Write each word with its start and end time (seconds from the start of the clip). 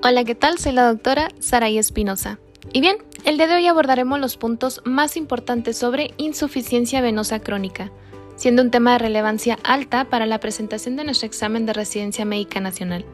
Hola, 0.00 0.22
¿qué 0.22 0.36
tal? 0.36 0.58
Soy 0.58 0.70
la 0.70 0.86
doctora 0.86 1.28
Saray 1.40 1.76
Espinosa. 1.76 2.38
Y 2.72 2.80
bien, 2.80 2.98
el 3.24 3.36
día 3.36 3.48
de 3.48 3.56
hoy 3.56 3.66
abordaremos 3.66 4.20
los 4.20 4.36
puntos 4.36 4.80
más 4.84 5.16
importantes 5.16 5.76
sobre 5.76 6.14
insuficiencia 6.18 7.00
venosa 7.00 7.40
crónica, 7.40 7.90
siendo 8.36 8.62
un 8.62 8.70
tema 8.70 8.92
de 8.92 8.98
relevancia 8.98 9.58
alta 9.64 10.04
para 10.04 10.24
la 10.24 10.38
presentación 10.38 10.94
de 10.94 11.02
nuestro 11.02 11.26
examen 11.26 11.66
de 11.66 11.72
residencia 11.72 12.24
médica 12.24 12.60
nacional. 12.60 13.04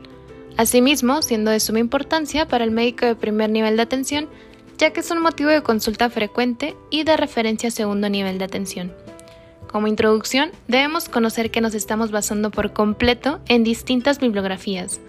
Asimismo, 0.59 1.23
siendo 1.23 1.51
de 1.51 1.61
suma 1.61 1.79
importancia 1.79 2.47
para 2.47 2.65
el 2.65 2.71
médico 2.71 3.07
de 3.07 3.16
primer 3.16 3.48
nivel 3.48 3.77
de 3.77 3.82
atención, 3.82 4.29
ya 4.77 4.93
que 4.93 5.01
es 5.01 5.11
un 5.11 5.23
motivo 5.23 5.48
de 5.48 5.62
consulta 5.62 6.11
frecuente 6.11 6.77
y 6.91 7.05
de 7.05 7.16
referencia 7.16 7.71
segundo 7.71 8.11
nivel 8.11 8.37
de 8.37 8.45
atención. 8.45 8.93
Como 9.69 9.87
introducción, 9.87 10.53
debemos 10.69 11.09
conocer 11.09 11.51
que 11.51 11.62
nos 11.62 11.75
estamos 11.75 12.11
basando 12.11 12.51
por 12.51 12.75
completo 12.75 13.41
en 13.48 13.64
distintas 13.64 14.21
bibliografías, 14.21 15.01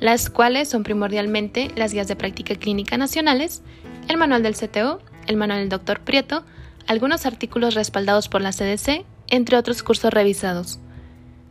las 0.00 0.30
cuales 0.30 0.68
son 0.68 0.82
primordialmente 0.82 1.70
las 1.76 1.92
guías 1.92 2.08
de 2.08 2.16
práctica 2.16 2.54
clínica 2.54 2.96
nacionales, 2.96 3.62
el 4.08 4.16
manual 4.16 4.42
del 4.42 4.56
CTO, 4.56 5.00
el 5.26 5.36
manual 5.36 5.60
del 5.60 5.68
Dr. 5.68 6.00
Prieto, 6.00 6.44
algunos 6.86 7.26
artículos 7.26 7.74
respaldados 7.74 8.28
por 8.28 8.40
la 8.40 8.52
CDC, 8.52 9.04
entre 9.28 9.56
otros 9.56 9.82
cursos 9.82 10.12
revisados. 10.12 10.80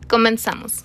Comenzamos. 0.08 0.84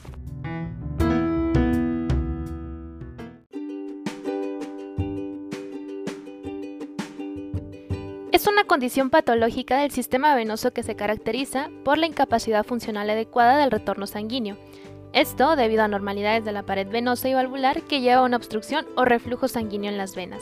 Es 8.32 8.48
una 8.48 8.66
condición 8.66 9.10
patológica 9.10 9.78
del 9.78 9.92
sistema 9.92 10.36
venoso 10.36 10.74
que 10.74 10.84
se 10.84 10.96
caracteriza 10.96 11.70
por 11.86 11.98
la 11.98 12.08
incapacidad 12.08 12.66
funcional 12.66 13.10
adecuada 13.10 13.58
del 13.58 13.72
retorno 13.72 14.06
sanguíneo, 14.06 14.58
esto 15.14 15.56
debido 15.56 15.84
a 15.84 15.86
anormalidades 15.86 16.44
de 16.44 16.52
la 16.52 16.64
pared 16.64 16.88
venosa 16.88 17.30
y 17.30 17.34
valvular 17.34 17.84
que 17.84 18.02
lleva 18.02 18.22
a 18.22 18.26
una 18.26 18.38
obstrucción 18.38 18.86
o 18.96 19.06
reflujo 19.06 19.48
sanguíneo 19.48 19.92
en 19.92 19.98
las 19.98 20.16
venas. 20.16 20.42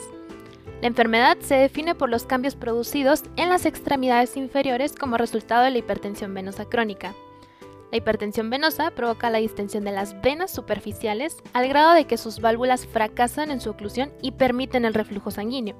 La 0.80 0.88
enfermedad 0.88 1.36
se 1.40 1.54
define 1.54 1.94
por 1.94 2.08
los 2.08 2.24
cambios 2.24 2.56
producidos 2.56 3.22
en 3.36 3.50
las 3.50 3.66
extremidades 3.66 4.36
inferiores 4.36 4.94
como 4.94 5.16
resultado 5.16 5.62
de 5.62 5.70
la 5.70 5.78
hipertensión 5.78 6.34
venosa 6.34 6.64
crónica. 6.64 7.14
La 7.92 7.98
hipertensión 7.98 8.48
venosa 8.48 8.90
provoca 8.90 9.30
la 9.30 9.38
distensión 9.38 9.84
de 9.84 9.92
las 9.92 10.20
venas 10.22 10.50
superficiales 10.50 11.36
al 11.52 11.68
grado 11.68 11.92
de 11.92 12.06
que 12.06 12.16
sus 12.16 12.40
válvulas 12.40 12.86
fracasan 12.86 13.50
en 13.50 13.60
su 13.60 13.70
oclusión 13.70 14.10
y 14.22 14.32
permiten 14.32 14.86
el 14.86 14.94
reflujo 14.94 15.30
sanguíneo. 15.30 15.76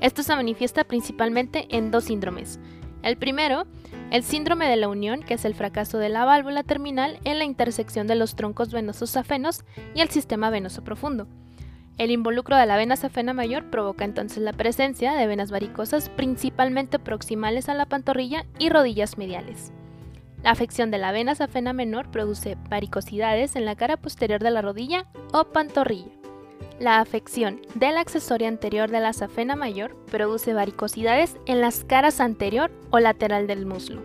Esto 0.00 0.22
se 0.22 0.34
manifiesta 0.34 0.84
principalmente 0.84 1.66
en 1.70 1.90
dos 1.90 2.04
síndromes, 2.04 2.60
el 3.02 3.16
primero, 3.16 3.64
el 4.10 4.22
síndrome 4.22 4.68
de 4.68 4.76
la 4.76 4.88
unión, 4.88 5.22
que 5.22 5.34
es 5.34 5.44
el 5.44 5.54
fracaso 5.54 5.98
de 5.98 6.08
la 6.08 6.24
válvula 6.24 6.62
terminal 6.62 7.18
en 7.24 7.38
la 7.38 7.44
intersección 7.44 8.06
de 8.06 8.14
los 8.14 8.36
troncos 8.36 8.72
venosos 8.72 9.10
safenos 9.10 9.64
y 9.94 10.00
el 10.00 10.10
sistema 10.10 10.50
venoso 10.50 10.84
profundo. 10.84 11.26
El 11.98 12.10
involucro 12.10 12.56
de 12.56 12.66
la 12.66 12.76
vena 12.76 12.96
safena 12.96 13.32
mayor 13.32 13.70
provoca 13.70 14.04
entonces 14.04 14.38
la 14.38 14.52
presencia 14.52 15.12
de 15.12 15.26
venas 15.26 15.50
varicosas 15.50 16.08
principalmente 16.08 16.98
proximales 16.98 17.68
a 17.68 17.74
la 17.74 17.86
pantorrilla 17.86 18.46
y 18.58 18.70
rodillas 18.70 19.18
mediales. 19.18 19.72
La 20.42 20.50
afección 20.50 20.90
de 20.90 20.98
la 20.98 21.12
vena 21.12 21.34
safena 21.34 21.72
menor 21.72 22.10
produce 22.10 22.56
varicosidades 22.68 23.56
en 23.56 23.64
la 23.64 23.76
cara 23.76 23.96
posterior 23.96 24.42
de 24.42 24.50
la 24.50 24.62
rodilla 24.62 25.06
o 25.32 25.44
pantorrilla. 25.44 26.21
La 26.82 26.98
afección 26.98 27.60
de 27.76 27.92
la 27.92 28.00
accesoria 28.00 28.48
anterior 28.48 28.90
de 28.90 28.98
la 28.98 29.12
safena 29.12 29.54
mayor 29.54 29.94
produce 30.06 30.52
varicosidades 30.52 31.36
en 31.46 31.60
las 31.60 31.84
caras 31.84 32.18
anterior 32.18 32.72
o 32.90 32.98
lateral 32.98 33.46
del 33.46 33.66
muslo. 33.66 34.02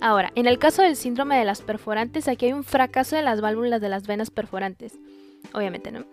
Ahora, 0.00 0.32
en 0.34 0.48
el 0.48 0.58
caso 0.58 0.82
del 0.82 0.96
síndrome 0.96 1.38
de 1.38 1.44
las 1.44 1.62
perforantes, 1.62 2.26
aquí 2.26 2.46
hay 2.46 2.52
un 2.52 2.64
fracaso 2.64 3.14
de 3.14 3.22
las 3.22 3.40
válvulas 3.40 3.80
de 3.80 3.90
las 3.90 4.08
venas 4.08 4.30
perforantes. 4.30 4.98
Obviamente 5.52 5.92
no. 5.92 6.04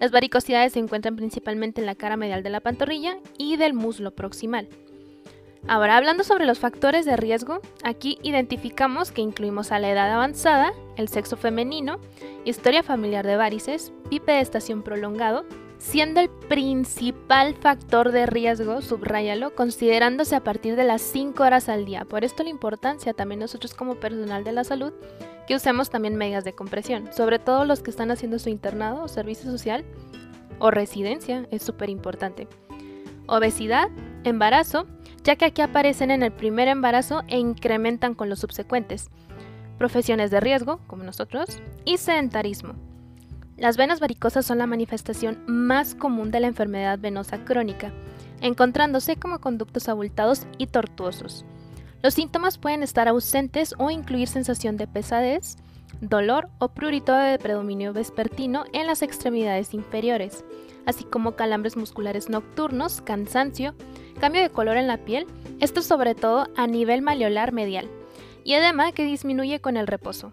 Las 0.00 0.10
varicosidades 0.10 0.72
se 0.72 0.78
encuentran 0.78 1.16
principalmente 1.16 1.82
en 1.82 1.86
la 1.86 1.96
cara 1.96 2.16
medial 2.16 2.42
de 2.42 2.48
la 2.48 2.60
pantorrilla 2.60 3.18
y 3.36 3.58
del 3.58 3.74
muslo 3.74 4.12
proximal. 4.12 4.70
Ahora, 5.68 5.98
hablando 5.98 6.24
sobre 6.24 6.46
los 6.46 6.60
factores 6.60 7.04
de 7.04 7.18
riesgo, 7.18 7.60
aquí 7.84 8.18
identificamos 8.22 9.12
que 9.12 9.20
incluimos 9.20 9.70
a 9.70 9.80
la 9.80 9.90
edad 9.90 10.10
avanzada, 10.10 10.72
el 10.96 11.08
sexo 11.08 11.36
femenino, 11.36 11.98
historia 12.44 12.82
familiar 12.82 13.26
de 13.26 13.36
varices, 13.36 13.92
estación 14.26 14.82
prolongado, 14.82 15.44
siendo 15.78 16.20
el 16.20 16.30
principal 16.30 17.54
factor 17.54 18.12
de 18.12 18.26
riesgo, 18.26 18.80
subráyalo, 18.80 19.54
considerándose 19.54 20.34
a 20.34 20.42
partir 20.42 20.76
de 20.76 20.84
las 20.84 21.02
5 21.02 21.42
horas 21.42 21.68
al 21.68 21.84
día. 21.84 22.04
Por 22.04 22.24
esto 22.24 22.42
la 22.42 22.50
importancia 22.50 23.12
también 23.12 23.40
nosotros 23.40 23.74
como 23.74 23.96
personal 23.96 24.44
de 24.44 24.52
la 24.52 24.64
salud 24.64 24.92
que 25.46 25.54
usemos 25.54 25.90
también 25.90 26.16
medias 26.16 26.44
de 26.44 26.54
compresión, 26.54 27.12
sobre 27.12 27.38
todo 27.38 27.64
los 27.64 27.82
que 27.82 27.90
están 27.90 28.10
haciendo 28.10 28.38
su 28.38 28.48
internado 28.48 29.04
o 29.04 29.08
servicio 29.08 29.50
social 29.50 29.84
o 30.58 30.70
residencia, 30.70 31.46
es 31.50 31.62
súper 31.62 31.90
importante. 31.90 32.48
Obesidad, 33.28 33.88
embarazo, 34.24 34.86
ya 35.22 35.36
que 35.36 35.44
aquí 35.44 35.60
aparecen 35.60 36.10
en 36.10 36.22
el 36.22 36.32
primer 36.32 36.68
embarazo 36.68 37.22
e 37.28 37.38
incrementan 37.38 38.14
con 38.14 38.28
los 38.28 38.40
subsecuentes. 38.40 39.10
Profesiones 39.78 40.30
de 40.30 40.40
riesgo, 40.40 40.80
como 40.86 41.04
nosotros, 41.04 41.60
y 41.84 41.98
sedentarismo. 41.98 42.74
Las 43.56 43.76
venas 43.76 44.00
varicosas 44.00 44.44
son 44.44 44.58
la 44.58 44.66
manifestación 44.66 45.42
más 45.46 45.94
común 45.94 46.30
de 46.30 46.40
la 46.40 46.46
enfermedad 46.46 46.98
venosa 46.98 47.44
crónica, 47.44 47.92
encontrándose 48.40 49.16
como 49.16 49.40
conductos 49.40 49.88
abultados 49.88 50.46
y 50.58 50.66
tortuosos. 50.66 51.44
Los 52.02 52.14
síntomas 52.14 52.58
pueden 52.58 52.82
estar 52.82 53.08
ausentes 53.08 53.74
o 53.78 53.90
incluir 53.90 54.28
sensación 54.28 54.76
de 54.76 54.86
pesadez, 54.86 55.56
dolor 56.00 56.48
o 56.58 56.68
prurito 56.68 57.14
de 57.14 57.38
predominio 57.38 57.92
vespertino 57.92 58.64
en 58.72 58.86
las 58.86 59.02
extremidades 59.02 59.72
inferiores, 59.72 60.44
así 60.84 61.04
como 61.04 61.32
calambres 61.32 61.76
musculares 61.76 62.28
nocturnos, 62.28 63.00
cansancio, 63.00 63.74
cambio 64.20 64.42
de 64.42 64.50
color 64.50 64.76
en 64.76 64.86
la 64.86 64.98
piel, 64.98 65.26
esto 65.60 65.82
sobre 65.82 66.14
todo 66.14 66.48
a 66.56 66.66
nivel 66.66 67.02
maleolar 67.02 67.52
medial, 67.52 67.88
y 68.46 68.54
edema 68.54 68.92
que 68.92 69.04
disminuye 69.04 69.60
con 69.60 69.76
el 69.76 69.88
reposo. 69.88 70.32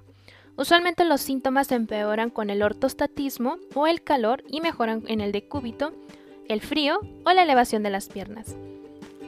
Usualmente 0.55 1.03
los 1.03 1.19
síntomas 1.19 1.71
empeoran 1.71 2.29
con 2.29 2.51
el 2.51 2.61
ortostatismo 2.61 3.57
o 3.73 3.87
el 3.87 4.03
calor 4.03 4.43
y 4.47 4.61
mejoran 4.61 5.03
en 5.07 5.19
el 5.19 5.31
decúbito, 5.31 5.93
el 6.47 6.61
frío 6.61 6.99
o 7.25 7.31
la 7.31 7.41
elevación 7.41 7.81
de 7.81 7.89
las 7.89 8.09
piernas. 8.09 8.55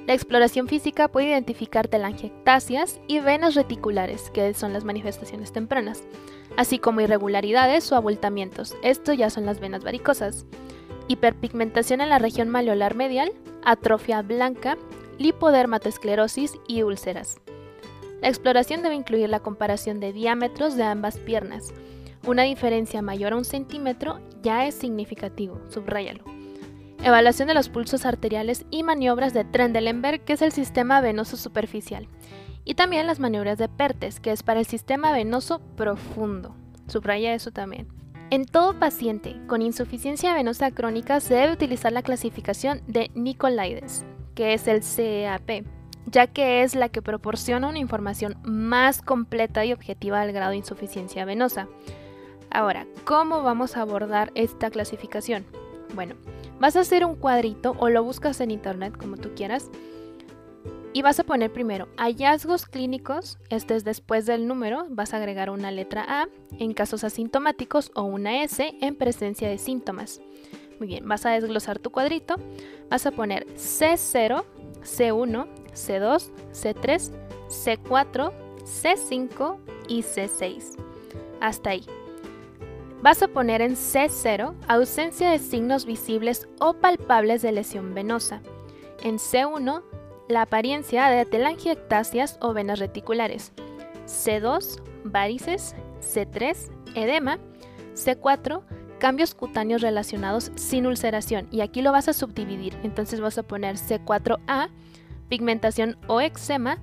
La 0.05 0.13
exploración 0.13 0.67
física 0.67 1.07
puede 1.07 1.29
identificar 1.29 1.87
telangiectasias 1.87 2.99
y 3.07 3.19
venas 3.21 3.55
reticulares, 3.55 4.29
que 4.29 4.53
son 4.53 4.71
las 4.71 4.83
manifestaciones 4.83 5.51
tempranas, 5.51 6.03
así 6.55 6.77
como 6.77 7.01
irregularidades 7.01 7.91
o 7.91 7.95
abultamientos, 7.95 8.75
esto 8.83 9.13
ya 9.13 9.31
son 9.31 9.47
las 9.47 9.59
venas 9.59 9.83
varicosas. 9.83 10.45
Hiperpigmentación 11.07 12.01
en 12.01 12.09
la 12.09 12.19
región 12.19 12.49
maleolar 12.49 12.93
medial, 12.93 13.31
atrofia 13.63 14.21
blanca, 14.21 14.77
lipodermatosclerosis 15.17 16.53
y 16.67 16.83
úlceras. 16.83 17.37
La 18.25 18.29
exploración 18.29 18.81
debe 18.81 18.95
incluir 18.95 19.29
la 19.29 19.41
comparación 19.41 19.99
de 19.99 20.11
diámetros 20.11 20.75
de 20.75 20.81
ambas 20.81 21.19
piernas. 21.19 21.71
Una 22.25 22.41
diferencia 22.41 23.03
mayor 23.03 23.33
a 23.33 23.35
un 23.35 23.45
centímetro 23.45 24.19
ya 24.41 24.65
es 24.65 24.73
significativo, 24.73 25.61
subráyalo. 25.69 26.23
Evaluación 27.03 27.47
de 27.47 27.53
los 27.53 27.69
pulsos 27.69 28.03
arteriales 28.03 28.65
y 28.71 28.81
maniobras 28.81 29.35
de 29.35 29.43
Trendelenburg, 29.43 30.21
que 30.21 30.33
es 30.33 30.41
el 30.41 30.51
sistema 30.51 31.01
venoso 31.01 31.37
superficial. 31.37 32.07
Y 32.63 32.73
también 32.73 33.05
las 33.05 33.19
maniobras 33.19 33.59
de 33.59 33.69
Pertes, 33.69 34.19
que 34.19 34.31
es 34.31 34.41
para 34.41 34.59
el 34.59 34.65
sistema 34.65 35.11
venoso 35.11 35.59
profundo. 35.75 36.55
Subraya 36.87 37.35
eso 37.35 37.51
también. 37.51 37.87
En 38.31 38.45
todo 38.45 38.79
paciente 38.79 39.35
con 39.45 39.61
insuficiencia 39.61 40.33
venosa 40.33 40.71
crónica 40.71 41.19
se 41.19 41.35
debe 41.35 41.53
utilizar 41.53 41.91
la 41.91 42.01
clasificación 42.01 42.81
de 42.87 43.11
Nicolaides, 43.13 44.03
que 44.33 44.55
es 44.55 44.67
el 44.67 44.81
CEAP, 44.81 45.74
ya 46.05 46.27
que 46.27 46.63
es 46.63 46.75
la 46.75 46.89
que 46.89 47.01
proporciona 47.01 47.67
una 47.67 47.79
información 47.79 48.37
más 48.43 49.01
completa 49.01 49.65
y 49.65 49.73
objetiva 49.73 50.21
del 50.21 50.33
grado 50.33 50.51
de 50.51 50.57
insuficiencia 50.57 51.25
venosa. 51.25 51.67
Ahora, 52.49 52.85
¿cómo 53.03 53.43
vamos 53.43 53.75
a 53.75 53.81
abordar 53.81 54.31
esta 54.35 54.69
clasificación? 54.69 55.45
Bueno, 55.93 56.15
vas 56.59 56.75
a 56.75 56.81
hacer 56.81 57.05
un 57.05 57.15
cuadrito 57.15 57.75
o 57.79 57.89
lo 57.89 58.03
buscas 58.03 58.39
en 58.41 58.51
internet 58.51 58.97
como 58.97 59.17
tú 59.17 59.31
quieras 59.35 59.69
y 60.95 61.01
vas 61.01 61.19
a 61.19 61.25
poner 61.25 61.51
primero 61.51 61.89
hallazgos 61.97 62.65
clínicos, 62.65 63.37
este 63.49 63.75
es 63.75 63.83
después 63.83 64.25
del 64.25 64.47
número, 64.47 64.85
vas 64.89 65.13
a 65.13 65.17
agregar 65.17 65.49
una 65.49 65.69
letra 65.69 66.05
A 66.07 66.29
en 66.57 66.73
casos 66.73 67.03
asintomáticos 67.03 67.91
o 67.95 68.03
una 68.03 68.43
S 68.43 68.73
en 68.79 68.95
presencia 68.95 69.49
de 69.49 69.57
síntomas. 69.57 70.21
Muy 70.79 70.87
bien, 70.87 71.05
vas 71.05 71.25
a 71.25 71.31
desglosar 71.31 71.79
tu 71.79 71.91
cuadrito, 71.91 72.35
vas 72.89 73.05
a 73.05 73.11
poner 73.11 73.45
C0, 73.55 74.45
C1, 74.85 75.47
C2, 75.73 76.31
C3, 76.53 77.11
C4, 77.49 78.31
C5 78.63 79.57
y 79.87 80.01
C6. 80.03 80.77
Hasta 81.41 81.71
ahí. 81.71 81.85
Vas 83.01 83.21
a 83.21 83.27
poner 83.27 83.61
en 83.61 83.75
C0 83.75 84.55
ausencia 84.67 85.29
de 85.29 85.39
signos 85.39 85.85
visibles 85.85 86.47
o 86.59 86.73
palpables 86.73 87.41
de 87.41 87.51
lesión 87.51 87.93
venosa. 87.93 88.41
En 89.03 89.17
C1 89.17 89.83
la 90.27 90.43
apariencia 90.43 91.07
de 91.09 91.25
telangiectasias 91.25 92.37
o 92.41 92.53
venas 92.53 92.79
reticulares, 92.79 93.51
C2, 94.07 94.81
varices, 95.03 95.75
C3, 96.01 96.71
edema, 96.95 97.37
C4, 97.93 98.61
cambios 99.05 99.35
cutáneos 99.35 99.83
relacionados 99.83 100.51
sin 100.55 100.87
ulceración. 100.87 101.47
Y 101.51 101.61
aquí 101.61 101.83
lo 101.83 101.91
vas 101.91 102.07
a 102.07 102.13
subdividir. 102.13 102.75
Entonces 102.81 103.21
vas 103.21 103.37
a 103.37 103.43
poner 103.43 103.75
C4A, 103.75 104.69
pigmentación 105.29 105.95
o 106.07 106.21
eczema, 106.21 106.79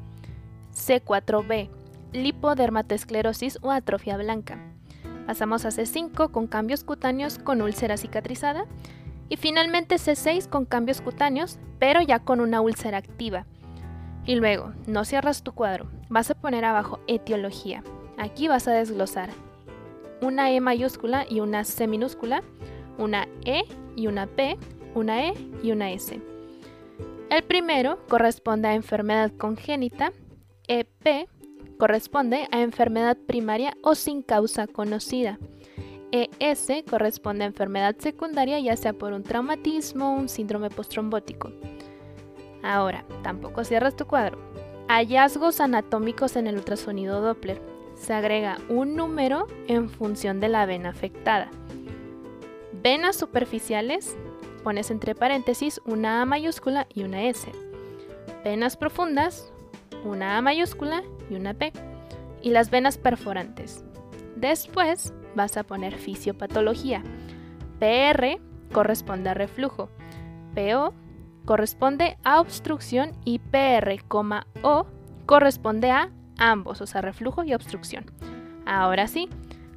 C4B, 0.72 1.68
lipodermatosclerosis 2.12 3.58
o 3.60 3.72
atrofia 3.72 4.16
blanca. 4.18 4.56
Pasamos 5.26 5.64
a 5.64 5.70
C5 5.70 6.30
con 6.30 6.46
cambios 6.46 6.84
cutáneos 6.84 7.38
con 7.38 7.60
úlcera 7.60 7.96
cicatrizada. 7.96 8.66
Y 9.28 9.36
finalmente 9.36 9.96
C6 9.96 10.48
con 10.48 10.64
cambios 10.64 11.00
cutáneos, 11.00 11.58
pero 11.80 12.02
ya 12.02 12.20
con 12.20 12.38
una 12.38 12.60
úlcera 12.60 12.98
activa. 12.98 13.46
Y 14.24 14.36
luego, 14.36 14.72
no 14.86 15.04
cierras 15.04 15.42
tu 15.42 15.54
cuadro, 15.54 15.90
vas 16.08 16.30
a 16.30 16.36
poner 16.36 16.64
abajo 16.64 17.00
etiología. 17.08 17.82
Aquí 18.16 18.46
vas 18.46 18.68
a 18.68 18.72
desglosar 18.74 19.30
una 20.22 20.50
E 20.50 20.60
mayúscula 20.60 21.26
y 21.28 21.40
una 21.40 21.64
C 21.64 21.86
minúscula, 21.86 22.42
una 22.96 23.28
E 23.44 23.64
y 23.96 24.06
una 24.06 24.26
P, 24.26 24.56
una 24.94 25.28
E 25.28 25.34
y 25.62 25.72
una 25.72 25.90
S. 25.90 26.18
El 27.28 27.42
primero 27.44 27.98
corresponde 28.08 28.68
a 28.68 28.74
enfermedad 28.74 29.32
congénita, 29.36 30.12
EP 30.68 31.28
corresponde 31.78 32.46
a 32.52 32.60
enfermedad 32.60 33.16
primaria 33.26 33.74
o 33.82 33.94
sin 33.94 34.22
causa 34.22 34.66
conocida. 34.66 35.38
ES 36.12 36.84
corresponde 36.88 37.44
a 37.44 37.46
enfermedad 37.46 37.96
secundaria 37.98 38.60
ya 38.60 38.76
sea 38.76 38.92
por 38.92 39.14
un 39.14 39.22
traumatismo 39.22 40.14
o 40.14 40.18
un 40.18 40.28
síndrome 40.28 40.68
postrombótico. 40.68 41.50
Ahora, 42.62 43.04
tampoco 43.22 43.64
cierras 43.64 43.96
tu 43.96 44.06
cuadro. 44.06 44.38
Hallazgos 44.88 45.60
anatómicos 45.60 46.36
en 46.36 46.46
el 46.46 46.56
ultrasonido 46.56 47.22
Doppler. 47.22 47.71
Se 48.02 48.12
agrega 48.14 48.58
un 48.68 48.96
número 48.96 49.46
en 49.68 49.88
función 49.88 50.40
de 50.40 50.48
la 50.48 50.66
vena 50.66 50.88
afectada. 50.88 51.48
Venas 52.82 53.14
superficiales, 53.14 54.16
pones 54.64 54.90
entre 54.90 55.14
paréntesis 55.14 55.80
una 55.84 56.20
A 56.20 56.24
mayúscula 56.24 56.88
y 56.92 57.04
una 57.04 57.22
S. 57.22 57.48
Venas 58.42 58.76
profundas, 58.76 59.52
una 60.04 60.36
A 60.36 60.42
mayúscula 60.42 61.04
y 61.30 61.36
una 61.36 61.54
P. 61.54 61.72
Y 62.42 62.50
las 62.50 62.70
venas 62.70 62.98
perforantes. 62.98 63.84
Después 64.34 65.14
vas 65.36 65.56
a 65.56 65.62
poner 65.62 65.94
fisiopatología. 65.94 67.04
PR 67.78 68.40
corresponde 68.72 69.30
a 69.30 69.34
reflujo. 69.34 69.90
PO 70.56 70.92
corresponde 71.44 72.18
a 72.24 72.40
obstrucción 72.40 73.12
y 73.24 73.38
PR, 73.38 73.96
O 74.62 74.86
corresponde 75.24 75.92
a 75.92 76.10
ambos, 76.38 76.80
o 76.80 76.86
sea, 76.86 77.00
reflujo 77.00 77.44
y 77.44 77.54
obstrucción. 77.54 78.04
Ahora 78.66 79.06
sí, 79.08 79.28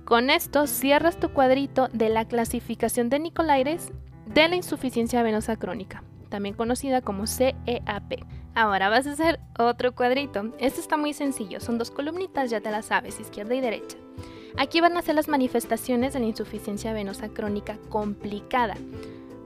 con 0.04 0.30
esto 0.30 0.68
cierras 0.68 1.20
tu 1.20 1.30
cuadrito 1.30 1.90
de 1.92 2.10
la 2.10 2.26
clasificación 2.26 3.10
de 3.10 3.20
Nicolaires 3.20 3.92
de 4.28 4.48
la 4.48 4.56
insuficiencia 4.56 5.24
venosa 5.24 5.56
crónica, 5.56 6.04
también 6.30 6.56
conocida 6.56 7.02
como 7.02 7.28
CEAP. 7.28 8.24
Ahora 8.54 8.90
vas 8.90 9.08
a 9.08 9.12
hacer 9.12 9.40
otro 9.60 9.94
cuadrito. 9.94 10.54
Este 10.60 10.80
está 10.80 10.98
muy 10.98 11.14
sencillo, 11.14 11.60
son 11.60 11.78
dos 11.78 11.92
columnitas, 11.92 12.50
ya 12.50 12.62
te 12.62 12.72
las 12.72 12.86
sabes, 12.86 13.20
izquierda 13.20 13.56
y 13.56 13.62
derecha. 13.62 13.98
Aquí 14.58 14.80
van 14.80 14.96
a 14.98 15.02
ser 15.02 15.16
las 15.16 15.28
manifestaciones 15.28 16.14
de 16.14 16.20
la 16.20 16.26
insuficiencia 16.28 16.94
venosa 16.94 17.28
crónica 17.30 17.78
complicada 17.90 18.76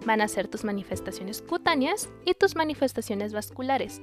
van 0.06 0.22
a 0.22 0.28
ser 0.28 0.48
tus 0.48 0.64
manifestaciones 0.64 1.42
cutáneas 1.42 2.10
y 2.26 2.34
tus 2.34 2.56
manifestaciones 2.56 3.34
vasculares. 3.34 4.02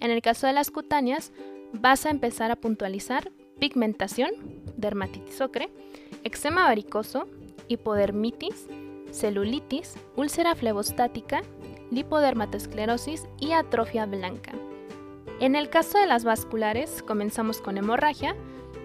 En 0.00 0.10
el 0.10 0.22
caso 0.22 0.46
de 0.46 0.52
las 0.52 0.70
cutáneas, 0.70 1.32
vas 1.72 2.06
a 2.06 2.10
empezar 2.10 2.50
a 2.50 2.56
puntualizar 2.56 3.30
pigmentación, 3.58 4.30
dermatitis 4.76 5.40
ocre, 5.40 5.70
eczema 6.24 6.64
varicoso, 6.64 7.26
hipodermitis, 7.68 8.66
celulitis, 9.10 9.96
úlcera 10.16 10.54
flebostática, 10.54 11.42
lipodermatosclerosis 11.90 13.26
y 13.38 13.52
atrofia 13.52 14.06
blanca. 14.06 14.52
En 15.40 15.56
el 15.56 15.70
caso 15.70 15.98
de 15.98 16.06
las 16.06 16.24
vasculares, 16.24 17.02
comenzamos 17.02 17.60
con 17.60 17.78
hemorragia, 17.78 18.34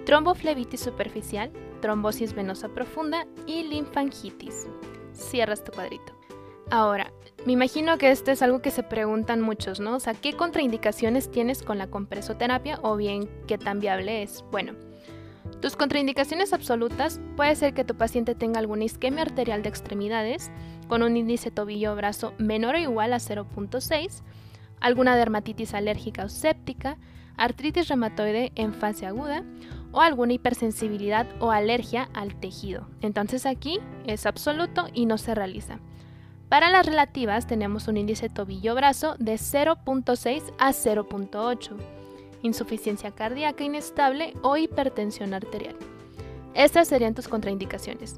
tromboflebitis 0.05 0.79
superficial, 0.79 1.51
trombosis 1.81 2.33
venosa 2.33 2.69
profunda 2.69 3.27
y 3.45 3.63
linfangitis. 3.63 4.67
Cierras 5.13 5.63
tu 5.63 5.71
cuadrito. 5.71 6.13
Ahora, 6.71 7.11
me 7.45 7.53
imagino 7.53 7.97
que 7.97 8.09
este 8.09 8.31
es 8.31 8.41
algo 8.41 8.61
que 8.61 8.71
se 8.71 8.81
preguntan 8.81 9.39
muchos, 9.39 9.79
¿no? 9.79 9.95
O 9.95 9.99
sea, 9.99 10.15
¿qué 10.15 10.33
contraindicaciones 10.33 11.29
tienes 11.29 11.61
con 11.61 11.77
la 11.77 11.87
compresoterapia 11.87 12.79
o 12.81 12.95
bien 12.97 13.29
qué 13.47 13.59
tan 13.59 13.79
viable 13.79 14.23
es? 14.23 14.43
Bueno, 14.51 14.73
tus 15.61 15.75
contraindicaciones 15.75 16.53
absolutas 16.53 17.21
puede 17.37 17.55
ser 17.55 17.75
que 17.75 17.83
tu 17.83 17.95
paciente 17.95 18.33
tenga 18.33 18.59
alguna 18.59 18.85
isquemia 18.85 19.21
arterial 19.21 19.61
de 19.61 19.69
extremidades 19.69 20.51
con 20.87 21.03
un 21.03 21.17
índice 21.17 21.51
tobillo-brazo 21.51 22.33
menor 22.39 22.75
o 22.75 22.79
igual 22.79 23.13
a 23.13 23.17
0.6, 23.17 24.23
alguna 24.79 25.15
dermatitis 25.15 25.75
alérgica 25.75 26.25
o 26.25 26.29
séptica, 26.29 26.97
artritis 27.37 27.87
reumatoide 27.87 28.53
en 28.55 28.73
fase 28.73 29.05
aguda 29.05 29.43
o 29.91 30.01
alguna 30.01 30.33
hipersensibilidad 30.33 31.27
o 31.39 31.51
alergia 31.51 32.09
al 32.13 32.39
tejido. 32.39 32.87
Entonces 33.01 33.45
aquí 33.45 33.79
es 34.07 34.25
absoluto 34.25 34.87
y 34.93 35.05
no 35.05 35.19
se 35.19 35.35
realiza. 35.35 35.79
Para 36.55 36.69
las 36.69 36.85
relativas 36.85 37.47
tenemos 37.47 37.89
un 37.89 37.97
índice 37.97 38.29
tobillo-brazo 38.29 39.17
de 39.19 39.33
0.6 39.33 40.41
a 40.57 40.69
0.8, 40.69 41.75
insuficiencia 42.43 43.11
cardíaca 43.11 43.65
inestable 43.65 44.33
o 44.41 44.55
hipertensión 44.55 45.33
arterial. 45.33 45.75
Estas 46.53 46.87
serían 46.87 47.13
tus 47.13 47.27
contraindicaciones. 47.27 48.15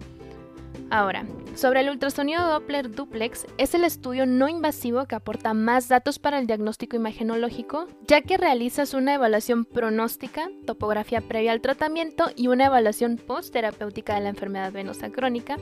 Ahora, 0.92 1.26
sobre 1.56 1.80
el 1.80 1.90
ultrasonido 1.90 2.48
Doppler 2.48 2.92
duplex, 2.92 3.48
es 3.58 3.74
el 3.74 3.84
estudio 3.84 4.28
no 4.28 4.48
invasivo 4.48 5.06
que 5.08 5.16
aporta 5.16 5.56
más 5.56 5.88
datos 5.88 6.20
para 6.20 6.38
el 6.38 6.46
diagnóstico 6.46 6.96
imagenológico, 6.96 7.88
ya 8.08 8.22
que 8.22 8.38
realizas 8.38 8.94
una 8.94 9.16
evaluación 9.16 9.66
pronóstica, 9.66 10.48
topografía 10.68 11.22
previa 11.22 11.54
al 11.54 11.62
tratamiento 11.62 12.26
y 12.36 12.50
una 12.50 12.68
evaluación 12.68 13.18
post-terapéutica 13.18 14.14
de 14.14 14.22
la 14.22 14.30
enfermedad 14.30 14.72
venosa 14.72 15.10
crónica, 15.10 15.58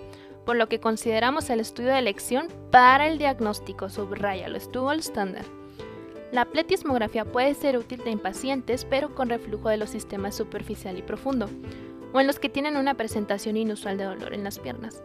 por 0.46 0.56
lo 0.56 0.70
que 0.70 0.80
consideramos 0.80 1.50
el 1.50 1.60
estudio 1.60 1.90
de 1.90 2.00
elección 2.00 2.48
para 2.72 3.08
el 3.08 3.18
diagnóstico, 3.18 3.90
subraya, 3.90 4.48
lo 4.48 4.58
estuvo 4.58 4.92
el 4.92 5.00
estándar. 5.00 5.46
La 6.32 6.46
pletismografía 6.46 7.26
puede 7.26 7.54
ser 7.54 7.78
útil 7.78 8.02
en 8.06 8.20
pacientes, 8.20 8.86
pero 8.86 9.16
con 9.16 9.30
reflujo 9.30 9.70
de 9.70 9.78
los 9.78 9.90
sistemas 9.90 10.36
superficial 10.36 10.98
y 10.98 11.02
profundo, 11.02 11.50
o 12.14 12.20
en 12.20 12.28
los 12.28 12.40
que 12.40 12.50
tienen 12.50 12.78
una 12.78 12.96
presentación 12.96 13.58
inusual 13.58 13.98
de 13.98 14.06
dolor 14.06 14.34
en 14.34 14.44
las 14.44 14.60
piernas. 14.60 15.02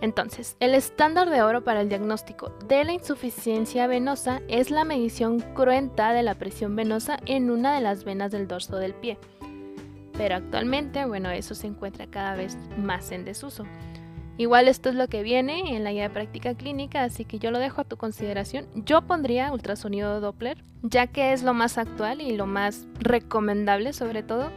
Entonces, 0.00 0.56
el 0.58 0.74
estándar 0.74 1.30
de 1.30 1.42
oro 1.42 1.62
para 1.62 1.80
el 1.80 1.88
diagnóstico 1.88 2.50
de 2.66 2.82
la 2.84 2.92
insuficiencia 2.92 3.86
venosa 3.86 4.42
es 4.48 4.72
la 4.72 4.84
medición 4.84 5.38
cruenta 5.54 6.12
de 6.12 6.24
la 6.24 6.34
presión 6.34 6.74
venosa 6.74 7.18
en 7.26 7.50
una 7.50 7.74
de 7.74 7.82
las 7.82 8.02
venas 8.02 8.32
del 8.32 8.48
dorso 8.48 8.76
del 8.78 8.94
pie. 8.94 9.16
Pero 10.18 10.34
actualmente, 10.34 11.04
bueno, 11.04 11.30
eso 11.30 11.54
se 11.54 11.68
encuentra 11.68 12.08
cada 12.08 12.34
vez 12.34 12.58
más 12.76 13.12
en 13.12 13.24
desuso. 13.24 13.64
Igual 14.38 14.68
esto 14.68 14.88
es 14.88 14.94
lo 14.94 15.08
que 15.08 15.22
viene 15.22 15.76
en 15.76 15.84
la 15.84 15.92
guía 15.92 16.04
de 16.04 16.10
práctica 16.10 16.54
clínica, 16.54 17.04
así 17.04 17.24
que 17.24 17.38
yo 17.38 17.50
lo 17.50 17.58
dejo 17.58 17.82
a 17.82 17.84
tu 17.84 17.96
consideración. 17.96 18.66
Yo 18.74 19.02
pondría 19.02 19.52
ultrasonido 19.52 20.20
Doppler, 20.20 20.62
ya 20.82 21.06
que 21.06 21.32
es 21.32 21.42
lo 21.42 21.52
más 21.54 21.76
actual 21.78 22.20
y 22.20 22.36
lo 22.36 22.46
más 22.46 22.86
recomendable 22.98 23.92
sobre 23.92 24.22
todo. 24.22 24.50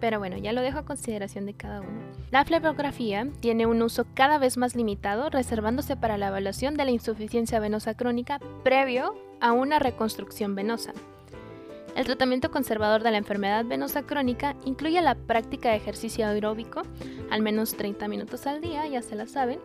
Pero 0.00 0.18
bueno, 0.18 0.36
ya 0.36 0.52
lo 0.52 0.60
dejo 0.60 0.80
a 0.80 0.84
consideración 0.84 1.46
de 1.46 1.54
cada 1.54 1.80
uno. 1.80 2.00
La 2.30 2.44
flebografía 2.44 3.26
tiene 3.40 3.64
un 3.64 3.80
uso 3.80 4.04
cada 4.14 4.36
vez 4.36 4.58
más 4.58 4.76
limitado, 4.76 5.30
reservándose 5.30 5.96
para 5.96 6.18
la 6.18 6.28
evaluación 6.28 6.74
de 6.74 6.84
la 6.84 6.90
insuficiencia 6.90 7.60
venosa 7.60 7.94
crónica 7.94 8.38
previo 8.62 9.14
a 9.40 9.52
una 9.52 9.78
reconstrucción 9.78 10.54
venosa. 10.54 10.92
El 11.96 12.04
tratamiento 12.04 12.50
conservador 12.50 13.02
de 13.02 13.10
la 13.10 13.16
enfermedad 13.16 13.64
venosa 13.64 14.02
crónica 14.02 14.54
incluye 14.66 15.00
la 15.00 15.14
práctica 15.14 15.70
de 15.70 15.76
ejercicio 15.76 16.26
aeróbico, 16.26 16.82
al 17.30 17.40
menos 17.40 17.74
30 17.74 18.06
minutos 18.06 18.46
al 18.46 18.60
día, 18.60 18.86
ya 18.86 19.00
se 19.00 19.16
la 19.16 19.26
saben, 19.26 19.58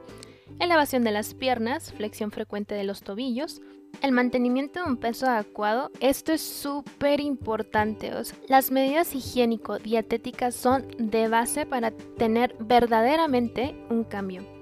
elevación 0.57 1.03
de 1.03 1.11
las 1.11 1.33
piernas, 1.33 1.91
flexión 1.91 2.31
frecuente 2.31 2.73
de 2.73 2.85
los 2.85 3.01
tobillos, 3.01 3.61
el 4.01 4.13
mantenimiento 4.13 4.81
de 4.81 4.89
un 4.89 4.95
peso 4.95 5.27
adecuado, 5.27 5.91
esto 5.99 6.31
es 6.31 6.41
súper 6.41 7.19
importante. 7.19 8.13
las 8.47 8.71
medidas 8.71 9.13
higiénico-dietéticas 9.13 10.55
son 10.55 10.87
de 10.97 11.27
base 11.27 11.65
para 11.65 11.91
tener 11.91 12.55
verdaderamente 12.59 13.75
un 13.89 14.05
cambio. 14.05 14.60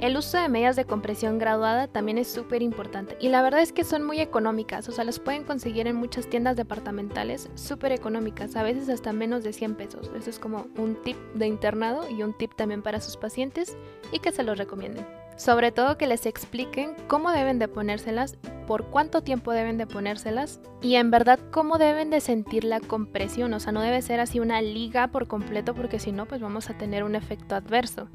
El 0.00 0.16
uso 0.16 0.38
de 0.38 0.48
medias 0.48 0.76
de 0.76 0.86
compresión 0.86 1.38
graduada 1.38 1.86
también 1.86 2.16
es 2.16 2.26
súper 2.26 2.62
importante 2.62 3.18
y 3.20 3.28
la 3.28 3.42
verdad 3.42 3.60
es 3.60 3.70
que 3.70 3.84
son 3.84 4.02
muy 4.02 4.18
económicas, 4.18 4.88
o 4.88 4.92
sea, 4.92 5.04
las 5.04 5.18
pueden 5.18 5.44
conseguir 5.44 5.86
en 5.86 5.96
muchas 5.96 6.26
tiendas 6.26 6.56
departamentales 6.56 7.50
súper 7.54 7.92
económicas, 7.92 8.56
a 8.56 8.62
veces 8.62 8.88
hasta 8.88 9.12
menos 9.12 9.44
de 9.44 9.52
100 9.52 9.74
pesos. 9.74 10.10
Eso 10.16 10.30
es 10.30 10.38
como 10.38 10.68
un 10.78 10.94
tip 11.02 11.18
de 11.34 11.48
internado 11.48 12.08
y 12.08 12.22
un 12.22 12.32
tip 12.32 12.54
también 12.54 12.80
para 12.80 13.02
sus 13.02 13.18
pacientes 13.18 13.76
y 14.10 14.20
que 14.20 14.32
se 14.32 14.42
los 14.42 14.56
recomienden. 14.56 15.06
Sobre 15.36 15.70
todo 15.70 15.98
que 15.98 16.06
les 16.06 16.24
expliquen 16.24 16.94
cómo 17.06 17.30
deben 17.30 17.58
de 17.58 17.68
ponérselas, 17.68 18.38
por 18.66 18.86
cuánto 18.86 19.20
tiempo 19.20 19.52
deben 19.52 19.76
de 19.76 19.86
ponérselas 19.86 20.60
y 20.80 20.94
en 20.94 21.10
verdad 21.10 21.38
cómo 21.50 21.76
deben 21.76 22.08
de 22.08 22.22
sentir 22.22 22.64
la 22.64 22.80
compresión, 22.80 23.52
o 23.52 23.60
sea, 23.60 23.72
no 23.72 23.82
debe 23.82 24.00
ser 24.00 24.18
así 24.18 24.40
una 24.40 24.62
liga 24.62 25.08
por 25.08 25.28
completo 25.28 25.74
porque 25.74 25.98
si 25.98 26.10
no, 26.10 26.24
pues 26.24 26.40
vamos 26.40 26.70
a 26.70 26.78
tener 26.78 27.04
un 27.04 27.16
efecto 27.16 27.54
adverso 27.54 28.08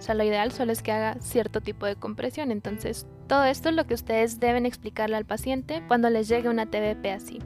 O 0.00 0.02
sea, 0.02 0.14
lo 0.14 0.24
ideal 0.24 0.50
solo 0.50 0.72
es 0.72 0.82
que 0.82 0.92
haga 0.92 1.20
cierto 1.20 1.60
tipo 1.60 1.84
de 1.84 1.94
compresión. 1.94 2.50
Entonces, 2.50 3.06
todo 3.28 3.44
esto 3.44 3.68
es 3.68 3.74
lo 3.74 3.86
que 3.86 3.92
ustedes 3.92 4.40
deben 4.40 4.64
explicarle 4.64 5.16
al 5.16 5.26
paciente 5.26 5.82
cuando 5.88 6.08
les 6.08 6.26
llegue 6.26 6.48
una 6.48 6.64
TBP 6.64 7.04
así. 7.14 7.38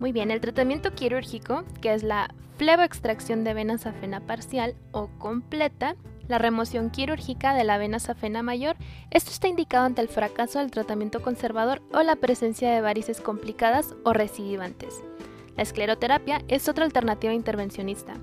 Muy 0.00 0.10
bien, 0.10 0.32
el 0.32 0.40
tratamiento 0.40 0.92
quirúrgico, 0.92 1.62
que 1.80 1.94
es 1.94 2.02
la 2.02 2.34
fleboextracción 2.56 3.44
de 3.44 3.54
vena 3.54 3.78
safena 3.78 4.18
parcial 4.26 4.74
o 4.90 5.10
completa, 5.18 5.94
la 6.26 6.38
remoción 6.38 6.90
quirúrgica 6.90 7.54
de 7.54 7.62
la 7.62 7.78
vena 7.78 8.00
safena 8.00 8.42
mayor, 8.42 8.76
esto 9.12 9.30
está 9.30 9.46
indicado 9.46 9.86
ante 9.86 10.02
el 10.02 10.08
fracaso 10.08 10.58
del 10.58 10.72
tratamiento 10.72 11.22
conservador 11.22 11.82
o 11.92 12.02
la 12.02 12.16
presencia 12.16 12.72
de 12.72 12.80
varices 12.80 13.20
complicadas 13.20 13.94
o 14.04 14.12
recidivantes. 14.12 15.04
La 15.56 15.62
escleroterapia 15.62 16.42
es 16.48 16.68
otra 16.68 16.84
alternativa 16.84 17.32
intervencionista. 17.32 18.14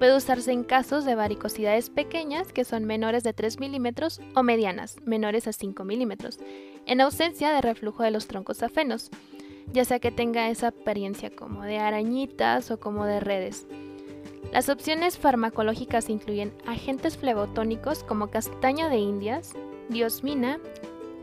Puede 0.00 0.16
usarse 0.16 0.50
en 0.50 0.64
casos 0.64 1.04
de 1.04 1.14
varicosidades 1.14 1.90
pequeñas 1.90 2.54
que 2.54 2.64
son 2.64 2.86
menores 2.86 3.22
de 3.22 3.34
3 3.34 3.60
milímetros 3.60 4.22
o 4.34 4.42
medianas, 4.42 4.96
menores 5.04 5.46
a 5.46 5.52
5 5.52 5.84
milímetros, 5.84 6.38
en 6.86 7.02
ausencia 7.02 7.52
de 7.52 7.60
reflujo 7.60 8.02
de 8.02 8.10
los 8.10 8.26
troncos 8.26 8.56
safenos, 8.56 9.10
ya 9.74 9.84
sea 9.84 9.98
que 9.98 10.10
tenga 10.10 10.48
esa 10.48 10.68
apariencia 10.68 11.28
como 11.28 11.64
de 11.64 11.76
arañitas 11.76 12.70
o 12.70 12.80
como 12.80 13.04
de 13.04 13.20
redes. 13.20 13.66
Las 14.54 14.70
opciones 14.70 15.18
farmacológicas 15.18 16.08
incluyen 16.08 16.54
agentes 16.66 17.18
flebotónicos 17.18 18.02
como 18.02 18.30
castaña 18.30 18.88
de 18.88 18.96
indias, 18.96 19.52
diosmina, 19.90 20.60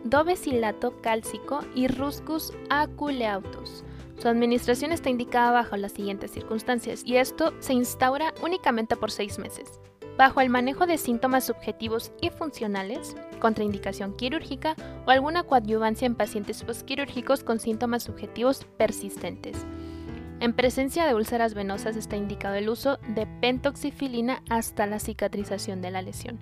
dovecilato 0.03 1.01
cálcico 1.01 1.61
y 1.73 1.87
ruscus 1.87 2.53
aculeatus. 2.69 3.83
Su 4.19 4.27
administración 4.29 4.91
está 4.91 5.09
indicada 5.09 5.51
bajo 5.51 5.77
las 5.77 5.91
siguientes 5.91 6.31
circunstancias 6.31 7.03
y 7.05 7.17
esto 7.17 7.53
se 7.59 7.73
instaura 7.73 8.33
únicamente 8.41 8.95
por 8.95 9.11
seis 9.11 9.37
meses. 9.37 9.79
Bajo 10.17 10.41
el 10.41 10.49
manejo 10.49 10.87
de 10.87 10.97
síntomas 10.97 11.45
subjetivos 11.45 12.11
y 12.19 12.31
funcionales, 12.31 13.15
contraindicación 13.39 14.15
quirúrgica 14.17 14.75
o 15.05 15.11
alguna 15.11 15.43
coadyuvancia 15.43 16.07
en 16.07 16.15
pacientes 16.15 16.63
postquirúrgicos 16.63 17.43
con 17.43 17.59
síntomas 17.59 18.01
subjetivos 18.03 18.65
persistentes. 18.77 19.55
En 20.39 20.53
presencia 20.53 21.05
de 21.05 21.13
úlceras 21.13 21.53
venosas 21.53 21.95
está 21.95 22.15
indicado 22.15 22.55
el 22.55 22.69
uso 22.69 22.97
de 23.09 23.27
pentoxifilina 23.41 24.41
hasta 24.49 24.87
la 24.87 24.99
cicatrización 24.99 25.81
de 25.83 25.91
la 25.91 26.01
lesión. 26.01 26.39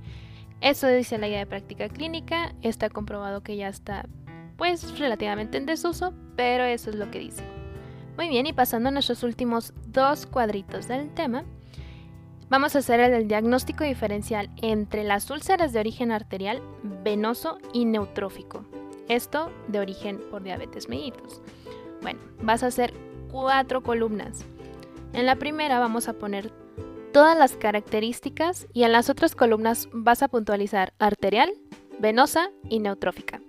Eso 0.61 0.87
dice 0.87 1.17
la 1.17 1.27
guía 1.27 1.39
de 1.39 1.45
práctica 1.45 1.89
clínica, 1.89 2.55
está 2.61 2.89
comprobado 2.89 3.41
que 3.41 3.57
ya 3.57 3.67
está 3.67 4.07
pues 4.55 4.97
relativamente 4.97 5.57
en 5.57 5.65
desuso, 5.65 6.13
pero 6.37 6.63
eso 6.63 6.89
es 6.89 6.95
lo 6.95 7.11
que 7.11 7.19
dice. 7.19 7.43
Muy 8.17 8.29
bien, 8.29 8.47
y 8.47 8.53
pasando 8.53 8.89
a 8.89 8.91
nuestros 8.91 9.23
últimos 9.23 9.73
dos 9.87 10.25
cuadritos 10.25 10.87
del 10.87 11.13
tema, 11.13 11.43
vamos 12.49 12.75
a 12.75 12.79
hacer 12.79 13.01
el 13.01 13.27
diagnóstico 13.27 13.83
diferencial 13.83 14.49
entre 14.61 15.03
las 15.03 15.29
úlceras 15.29 15.73
de 15.73 15.79
origen 15.79 16.13
arterial, 16.13 16.61
venoso 17.03 17.57
y 17.73 17.83
neutrófico. 17.83 18.63
Esto 19.09 19.51
de 19.67 19.79
origen 19.79 20.21
por 20.31 20.43
diabetes 20.43 20.87
mellitus. 20.87 21.41
Bueno, 22.01 22.19
vas 22.41 22.63
a 22.63 22.67
hacer 22.67 22.93
cuatro 23.31 23.83
columnas. 23.83 24.45
En 25.11 25.25
la 25.25 25.35
primera 25.35 25.79
vamos 25.79 26.07
a 26.07 26.13
poner 26.13 26.53
todas 27.11 27.37
las 27.37 27.57
características 27.57 28.67
y 28.73 28.83
en 28.83 28.93
las 28.93 29.09
otras 29.09 29.35
columnas 29.35 29.89
vas 29.91 30.23
a 30.23 30.29
puntualizar 30.29 30.93
arterial, 30.99 31.53
venosa 31.99 32.49
y 32.69 32.79
neutrófica. 32.79 33.41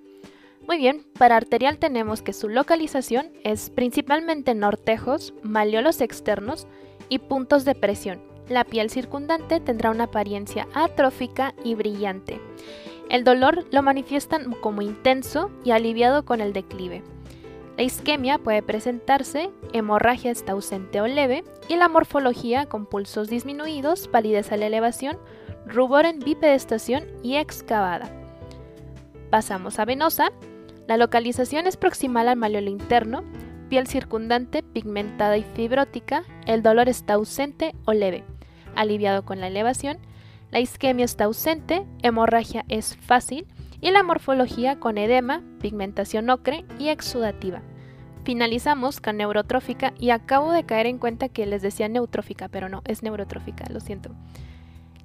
Muy 0.66 0.78
bien, 0.78 1.06
para 1.16 1.36
arterial 1.36 1.78
tenemos 1.78 2.22
que 2.22 2.32
su 2.32 2.48
localización 2.48 3.28
es 3.44 3.70
principalmente 3.70 4.54
nortejos, 4.54 5.32
malleolos 5.42 6.00
externos 6.00 6.66
y 7.08 7.20
puntos 7.20 7.64
de 7.64 7.76
presión. 7.76 8.20
La 8.48 8.64
piel 8.64 8.90
circundante 8.90 9.60
tendrá 9.60 9.90
una 9.90 10.04
apariencia 10.04 10.66
atrófica 10.74 11.54
y 11.62 11.76
brillante. 11.76 12.40
El 13.08 13.22
dolor 13.22 13.64
lo 13.70 13.82
manifiestan 13.82 14.52
como 14.60 14.82
intenso 14.82 15.50
y 15.64 15.70
aliviado 15.70 16.24
con 16.24 16.40
el 16.40 16.52
declive. 16.52 17.04
La 17.76 17.84
isquemia 17.84 18.38
puede 18.38 18.62
presentarse, 18.62 19.50
hemorragia 19.72 20.32
está 20.32 20.52
ausente 20.52 21.00
o 21.00 21.06
leve, 21.06 21.44
y 21.68 21.76
la 21.76 21.88
morfología 21.88 22.66
con 22.66 22.86
pulsos 22.86 23.28
disminuidos, 23.28 24.08
palidez 24.08 24.50
a 24.50 24.56
la 24.56 24.66
elevación, 24.66 25.18
rubor 25.66 26.06
en 26.06 26.18
bipedestación 26.18 27.04
y 27.22 27.36
excavada. 27.36 28.10
Pasamos 29.30 29.78
a 29.78 29.84
venosa. 29.84 30.32
La 30.86 30.96
localización 30.96 31.66
es 31.66 31.76
proximal 31.76 32.28
al 32.28 32.36
maleolo 32.36 32.70
interno, 32.70 33.24
piel 33.68 33.88
circundante 33.88 34.62
pigmentada 34.62 35.36
y 35.36 35.42
fibrótica, 35.42 36.22
el 36.46 36.62
dolor 36.62 36.88
está 36.88 37.14
ausente 37.14 37.74
o 37.84 37.92
leve, 37.92 38.22
aliviado 38.76 39.24
con 39.24 39.40
la 39.40 39.48
elevación, 39.48 39.98
la 40.52 40.60
isquemia 40.60 41.04
está 41.04 41.24
ausente, 41.24 41.84
hemorragia 42.02 42.64
es 42.68 42.96
fácil, 42.96 43.46
y 43.80 43.90
la 43.90 44.02
morfología 44.02 44.78
con 44.78 44.96
edema, 44.96 45.42
pigmentación 45.60 46.30
ocre 46.30 46.64
y 46.78 46.88
exudativa. 46.88 47.62
Finalizamos 48.24 49.00
con 49.00 49.16
neurotrófica 49.16 49.92
y 49.98 50.10
acabo 50.10 50.52
de 50.52 50.64
caer 50.64 50.86
en 50.86 50.98
cuenta 50.98 51.28
que 51.28 51.46
les 51.46 51.62
decía 51.62 51.88
neutrófica, 51.88 52.48
pero 52.48 52.68
no, 52.68 52.82
es 52.84 53.02
neurotrófica, 53.02 53.64
lo 53.70 53.80
siento. 53.80 54.10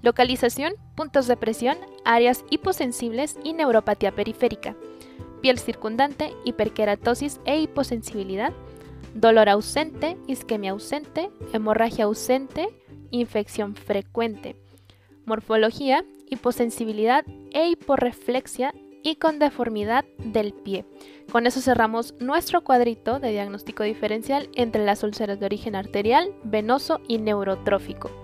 Localización, 0.02 0.74
puntos 0.96 1.28
de 1.28 1.38
presión, 1.38 1.78
áreas 2.06 2.44
hiposensibles 2.50 3.38
y 3.44 3.54
neuropatía 3.54 4.12
periférica. 4.12 4.76
Piel 5.42 5.60
circundante, 5.60 6.34
hiperkeratosis 6.46 7.40
e 7.46 7.60
hiposensibilidad. 7.60 8.54
Dolor 9.16 9.50
ausente, 9.50 10.18
isquemia 10.28 10.72
ausente, 10.72 11.30
hemorragia 11.52 12.06
ausente, 12.06 12.70
infección 13.10 13.76
frecuente. 13.76 14.56
Morfología, 15.26 16.06
hiposensibilidad 16.30 17.26
e 17.52 17.68
hiporreflexia 17.68 18.74
y 19.04 19.16
con 19.16 19.40
deformidad 19.40 20.06
del 20.18 20.54
pie. 20.54 20.86
Con 21.32 21.48
eso 21.48 21.60
cerramos 21.60 22.14
nuestro 22.20 22.64
cuadrito 22.64 23.20
de 23.20 23.32
diagnóstico 23.32 23.84
diferencial 23.84 24.50
entre 24.56 24.86
las 24.86 25.04
úlceras 25.04 25.40
de 25.40 25.46
origen 25.46 25.76
arterial, 25.76 26.34
venoso 26.44 27.02
y 27.08 27.18
neurotrófico. 27.18 28.21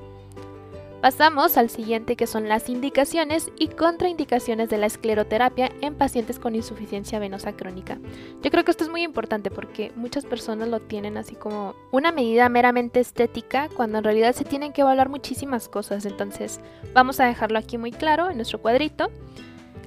Pasamos 1.01 1.57
al 1.57 1.69
siguiente 1.69 2.15
que 2.15 2.25
son 2.25 2.49
las 2.49 2.69
indicaciones 2.69 3.51
y 3.59 3.67
contraindicaciones 3.67 4.67
de 4.69 4.79
la 4.79 4.87
escleroterapia 4.87 5.71
en 5.81 5.93
pacientes 5.93 6.39
con 6.39 6.55
insuficiencia 6.55 7.19
venosa 7.19 7.53
crónica. 7.53 7.99
Yo 8.41 8.49
creo 8.49 8.65
que 8.65 8.71
esto 8.71 8.83
es 8.83 8.89
muy 8.89 9.03
importante 9.03 9.51
porque 9.51 9.91
muchas 9.95 10.25
personas 10.25 10.69
lo 10.69 10.79
tienen 10.79 11.17
así 11.17 11.35
como 11.35 11.75
una 11.91 12.11
medida 12.11 12.49
meramente 12.49 12.99
estética 12.99 13.69
cuando 13.75 13.99
en 13.99 14.05
realidad 14.05 14.33
se 14.33 14.43
tienen 14.43 14.73
que 14.73 14.81
evaluar 14.81 15.07
muchísimas 15.07 15.69
cosas. 15.69 16.03
Entonces 16.05 16.59
vamos 16.95 17.19
a 17.19 17.25
dejarlo 17.25 17.59
aquí 17.59 17.77
muy 17.77 17.91
claro 17.91 18.31
en 18.31 18.37
nuestro 18.37 18.59
cuadrito. 18.59 19.11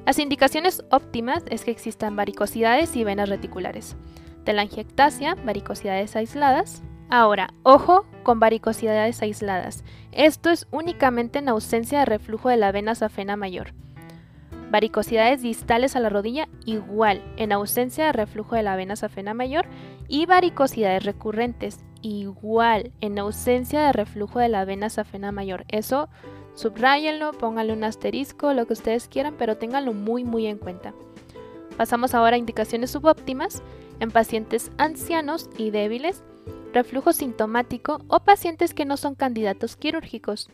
Las 0.06 0.20
indicaciones 0.20 0.84
óptimas 0.90 1.42
es 1.50 1.64
que 1.64 1.72
existan 1.72 2.14
varicosidades 2.14 2.94
y 2.94 3.02
venas 3.02 3.28
reticulares. 3.28 3.96
Telangiectasia, 4.44 5.34
varicosidades 5.44 6.14
aisladas, 6.14 6.82
Ahora, 7.12 7.52
ojo 7.64 8.06
con 8.22 8.38
varicosidades 8.38 9.20
aisladas. 9.20 9.82
Esto 10.12 10.48
es 10.50 10.68
únicamente 10.70 11.40
en 11.40 11.48
ausencia 11.48 11.98
de 11.98 12.04
reflujo 12.04 12.48
de 12.48 12.56
la 12.56 12.70
vena 12.70 12.94
safena 12.94 13.34
mayor. 13.34 13.74
Varicosidades 14.70 15.42
distales 15.42 15.96
a 15.96 16.00
la 16.00 16.08
rodilla 16.08 16.48
igual 16.66 17.20
en 17.36 17.50
ausencia 17.50 18.06
de 18.06 18.12
reflujo 18.12 18.54
de 18.54 18.62
la 18.62 18.76
vena 18.76 18.94
safena 18.94 19.34
mayor 19.34 19.66
y 20.06 20.26
varicosidades 20.26 21.02
recurrentes 21.02 21.80
igual 22.00 22.92
en 23.00 23.18
ausencia 23.18 23.86
de 23.86 23.92
reflujo 23.92 24.38
de 24.38 24.48
la 24.48 24.64
vena 24.64 24.88
safena 24.88 25.32
mayor. 25.32 25.64
Eso 25.66 26.08
subrayenlo, 26.54 27.32
pónganle 27.32 27.72
un 27.72 27.82
asterisco, 27.82 28.52
lo 28.52 28.68
que 28.68 28.74
ustedes 28.74 29.08
quieran, 29.08 29.34
pero 29.36 29.56
ténganlo 29.56 29.94
muy 29.94 30.22
muy 30.22 30.46
en 30.46 30.58
cuenta. 30.58 30.94
Pasamos 31.76 32.14
ahora 32.14 32.36
a 32.36 32.38
indicaciones 32.38 32.92
subóptimas 32.92 33.64
en 33.98 34.12
pacientes 34.12 34.70
ancianos 34.78 35.50
y 35.58 35.70
débiles 35.70 36.22
reflujo 36.72 37.12
sintomático 37.12 38.00
o 38.08 38.20
pacientes 38.20 38.74
que 38.74 38.84
no 38.84 38.96
son 38.96 39.14
candidatos 39.14 39.76
quirúrgicos. 39.76 40.50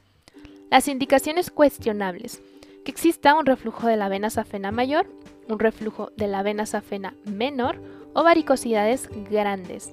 Las 0.71 0.89
indicaciones 0.89 1.51
cuestionables. 1.51 2.43
Que 2.85 2.91
exista 2.91 3.35
un 3.35 3.47
reflujo 3.47 3.87
de 3.87 3.97
la 3.97 4.09
vena 4.09 4.31
safena 4.31 4.71
mayor, 4.71 5.07
un 5.49 5.59
reflujo 5.59 6.11
de 6.17 6.29
la 6.29 6.43
vena 6.43 6.67
safena 6.67 7.15
menor 7.25 7.81
o 8.15 8.23
varicosidades 8.23 9.09
grandes. 9.31 9.93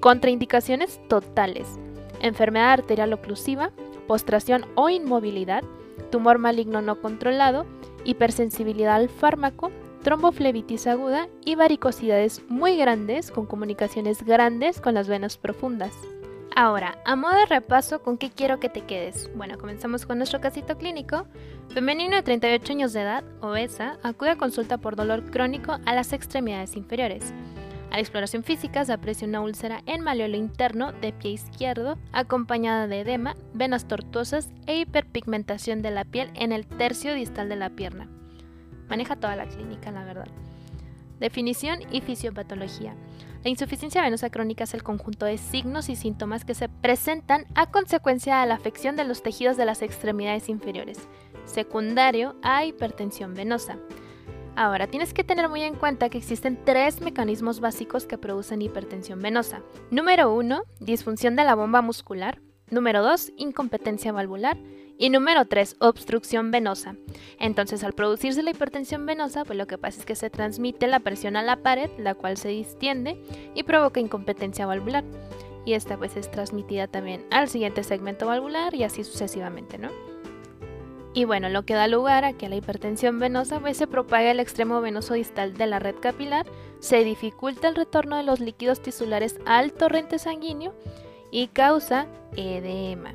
Contraindicaciones 0.00 1.00
totales. 1.08 1.68
Enfermedad 2.20 2.72
arterial 2.72 3.12
oclusiva, 3.12 3.70
postración 4.06 4.66
o 4.74 4.90
inmovilidad, 4.90 5.62
tumor 6.10 6.38
maligno 6.38 6.82
no 6.82 7.00
controlado, 7.00 7.66
hipersensibilidad 8.04 8.96
al 8.96 9.08
fármaco, 9.08 9.70
tromboflebitis 10.02 10.86
aguda 10.86 11.28
y 11.44 11.54
varicosidades 11.54 12.42
muy 12.48 12.76
grandes 12.76 13.30
con 13.30 13.46
comunicaciones 13.46 14.22
grandes 14.24 14.80
con 14.80 14.94
las 14.94 15.08
venas 15.08 15.36
profundas. 15.36 15.92
Ahora, 16.54 16.98
a 17.06 17.16
modo 17.16 17.34
de 17.34 17.46
repaso, 17.46 18.02
¿con 18.02 18.18
qué 18.18 18.30
quiero 18.30 18.60
que 18.60 18.68
te 18.68 18.82
quedes? 18.82 19.30
Bueno, 19.34 19.56
comenzamos 19.56 20.04
con 20.04 20.18
nuestro 20.18 20.40
casito 20.40 20.76
clínico. 20.76 21.26
Femenino 21.70 22.16
de 22.16 22.22
38 22.22 22.72
años 22.72 22.92
de 22.92 23.00
edad, 23.00 23.24
obesa, 23.40 23.98
acude 24.02 24.30
a 24.30 24.36
consulta 24.36 24.76
por 24.76 24.94
dolor 24.94 25.30
crónico 25.30 25.78
a 25.86 25.94
las 25.94 26.12
extremidades 26.12 26.76
inferiores. 26.76 27.32
A 27.90 27.94
la 27.94 28.00
exploración 28.00 28.42
física 28.42 28.84
se 28.84 28.92
aprecia 28.92 29.28
una 29.28 29.40
úlcera 29.40 29.82
en 29.86 30.02
maleolo 30.02 30.36
interno 30.36 30.92
de 30.92 31.12
pie 31.12 31.32
izquierdo, 31.32 31.98
acompañada 32.12 32.86
de 32.86 33.00
edema, 33.00 33.34
venas 33.54 33.86
tortuosas 33.88 34.50
e 34.66 34.78
hiperpigmentación 34.78 35.80
de 35.80 35.90
la 35.90 36.04
piel 36.04 36.30
en 36.34 36.52
el 36.52 36.66
tercio 36.66 37.14
distal 37.14 37.48
de 37.48 37.56
la 37.56 37.70
pierna. 37.70 38.08
Maneja 38.92 39.16
toda 39.16 39.36
la 39.36 39.46
clínica, 39.46 39.90
la 39.90 40.04
verdad. 40.04 40.28
Definición 41.18 41.78
y 41.90 42.02
fisiopatología. 42.02 42.94
La 43.42 43.48
insuficiencia 43.48 44.02
venosa 44.02 44.28
crónica 44.28 44.64
es 44.64 44.74
el 44.74 44.82
conjunto 44.82 45.24
de 45.24 45.38
signos 45.38 45.88
y 45.88 45.96
síntomas 45.96 46.44
que 46.44 46.52
se 46.52 46.68
presentan 46.68 47.46
a 47.54 47.70
consecuencia 47.70 48.42
de 48.42 48.46
la 48.48 48.54
afección 48.54 48.94
de 48.94 49.04
los 49.04 49.22
tejidos 49.22 49.56
de 49.56 49.64
las 49.64 49.80
extremidades 49.80 50.50
inferiores, 50.50 51.08
secundario 51.46 52.36
a 52.42 52.66
hipertensión 52.66 53.32
venosa. 53.32 53.78
Ahora, 54.56 54.88
tienes 54.88 55.14
que 55.14 55.24
tener 55.24 55.48
muy 55.48 55.62
en 55.62 55.74
cuenta 55.74 56.10
que 56.10 56.18
existen 56.18 56.62
tres 56.62 57.00
mecanismos 57.00 57.60
básicos 57.60 58.04
que 58.04 58.18
producen 58.18 58.60
hipertensión 58.60 59.22
venosa. 59.22 59.62
Número 59.90 60.34
1, 60.34 60.64
disfunción 60.80 61.34
de 61.34 61.44
la 61.44 61.54
bomba 61.54 61.80
muscular. 61.80 62.42
Número 62.68 63.02
2, 63.02 63.32
incompetencia 63.38 64.12
valvular. 64.12 64.58
Y 64.98 65.10
número 65.10 65.46
3, 65.46 65.76
obstrucción 65.80 66.50
venosa. 66.50 66.96
Entonces, 67.38 67.82
al 67.82 67.92
producirse 67.92 68.42
la 68.42 68.50
hipertensión 68.50 69.04
venosa, 69.06 69.44
pues 69.44 69.58
lo 69.58 69.66
que 69.66 69.78
pasa 69.78 69.98
es 69.98 70.06
que 70.06 70.14
se 70.14 70.30
transmite 70.30 70.86
la 70.86 71.00
presión 71.00 71.36
a 71.36 71.42
la 71.42 71.56
pared, 71.56 71.90
la 71.98 72.14
cual 72.14 72.36
se 72.36 72.48
distiende 72.48 73.20
y 73.54 73.64
provoca 73.64 74.00
incompetencia 74.00 74.66
valvular. 74.66 75.04
Y 75.64 75.74
esta 75.74 75.96
pues 75.96 76.16
es 76.16 76.30
transmitida 76.30 76.86
también 76.86 77.24
al 77.30 77.48
siguiente 77.48 77.84
segmento 77.84 78.26
valvular 78.26 78.74
y 78.74 78.84
así 78.84 79.04
sucesivamente, 79.04 79.78
¿no? 79.78 79.90
Y 81.14 81.24
bueno, 81.24 81.48
lo 81.48 81.64
que 81.64 81.74
da 81.74 81.88
lugar 81.88 82.24
a 82.24 82.32
que 82.32 82.48
la 82.48 82.56
hipertensión 82.56 83.18
venosa 83.18 83.60
pues, 83.60 83.76
se 83.76 83.86
propague 83.86 84.30
al 84.30 84.40
extremo 84.40 84.80
venoso 84.80 85.14
distal 85.14 85.54
de 85.54 85.66
la 85.66 85.78
red 85.78 85.96
capilar, 86.00 86.46
se 86.80 87.04
dificulta 87.04 87.68
el 87.68 87.76
retorno 87.76 88.16
de 88.16 88.22
los 88.22 88.40
líquidos 88.40 88.80
tisulares 88.80 89.38
al 89.44 89.72
torrente 89.72 90.18
sanguíneo 90.18 90.74
y 91.30 91.48
causa 91.48 92.06
edema. 92.34 93.14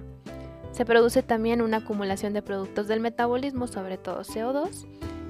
Se 0.78 0.86
produce 0.86 1.24
también 1.24 1.64
una 1.64 1.78
acumulación 1.78 2.34
de 2.34 2.44
productos 2.44 2.88
del 2.88 3.00
metabolismo, 3.00 3.66
sobre 3.66 3.98
todo 3.98 4.22
CO2, 4.22 4.86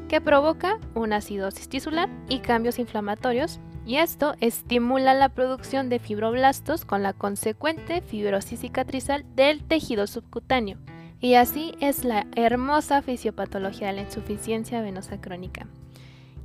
que 0.09 0.19
provoca 0.19 0.77
una 0.93 1.15
acidosis 1.15 1.69
tisular 1.69 2.09
y 2.27 2.39
cambios 2.39 2.79
inflamatorios, 2.79 3.61
y 3.85 3.95
esto 3.95 4.35
estimula 4.41 5.13
la 5.13 5.29
producción 5.29 5.87
de 5.87 5.99
fibroblastos 5.99 6.83
con 6.83 7.01
la 7.01 7.13
consecuente 7.13 8.01
fibrosis 8.01 8.59
cicatrizal 8.59 9.23
del 9.37 9.63
tejido 9.63 10.05
subcutáneo. 10.05 10.79
Y 11.21 11.35
así 11.35 11.75
es 11.79 12.03
la 12.03 12.27
hermosa 12.35 13.01
fisiopatología 13.01 13.87
de 13.87 13.93
la 13.93 14.01
insuficiencia 14.01 14.81
venosa 14.81 15.21
crónica. 15.21 15.65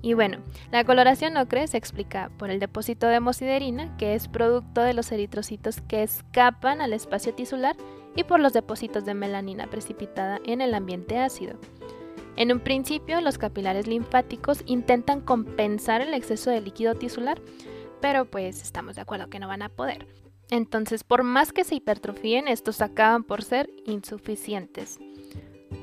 Y 0.01 0.15
bueno, 0.15 0.39
la 0.71 0.85
coloración 0.85 1.37
ocre 1.37 1.67
se 1.67 1.77
explica 1.77 2.31
por 2.39 2.51
el 2.51 2.61
depósito 2.61 3.09
de 3.09 3.17
hemosiderina, 3.17 3.97
que 3.97 4.15
es 4.15 4.29
producto 4.29 4.81
de 4.81 4.95
los 4.95 5.11
eritrocitos 5.11 5.81
que 5.81 6.05
escapan 6.05 6.81
al 6.81 6.93
espacio 6.93 7.35
tisular, 7.35 7.75
y 8.17 8.25
por 8.25 8.41
los 8.41 8.53
depósitos 8.53 9.05
de 9.05 9.15
melanina 9.15 9.69
precipitada 9.69 10.41
en 10.45 10.61
el 10.61 10.75
ambiente 10.75 11.19
ácido. 11.19 11.59
En 12.37 12.51
un 12.51 12.61
principio, 12.61 13.21
los 13.21 13.39
capilares 13.39 13.87
linfáticos 13.87 14.63
intentan 14.67 15.21
compensar 15.21 16.01
el 16.01 16.15
exceso 16.15 16.51
de 16.51 16.61
líquido 16.61 16.95
tisular, 16.95 17.41
pero 18.01 18.25
pues 18.25 18.63
estamos 18.63 18.97
de 18.97 19.03
acuerdo 19.03 19.29
que 19.29 19.39
no 19.39 19.49
van 19.49 19.63
a 19.63 19.69
poder. 19.69 20.07
Entonces, 20.51 21.05
por 21.05 21.23
más 21.23 21.53
que 21.53 21.65
se 21.65 21.75
hipertrofíen, 21.75 22.49
estos 22.49 22.81
acaban 22.81 23.25
por 23.25 23.43
ser 23.43 23.71
insuficientes. 23.87 24.99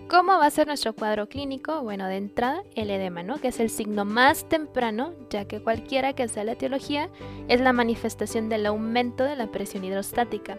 ¿Cómo 0.09 0.39
va 0.39 0.47
a 0.47 0.51
ser 0.51 0.65
nuestro 0.65 0.93
cuadro 0.93 1.29
clínico? 1.29 1.81
Bueno, 1.81 2.07
de 2.07 2.17
entrada, 2.17 2.63
el 2.75 2.89
edema, 2.89 3.21
¿no? 3.21 3.39
Que 3.39 3.49
es 3.49 3.59
el 3.59 3.69
signo 3.69 4.05
más 4.05 4.49
temprano, 4.49 5.13
ya 5.29 5.45
que 5.45 5.61
cualquiera 5.61 6.13
que 6.13 6.27
sea 6.27 6.43
la 6.43 6.53
etiología, 6.53 7.09
es 7.47 7.61
la 7.61 7.73
manifestación 7.73 8.49
del 8.49 8.65
aumento 8.65 9.23
de 9.23 9.35
la 9.35 9.51
presión 9.51 9.83
hidrostática. 9.83 10.57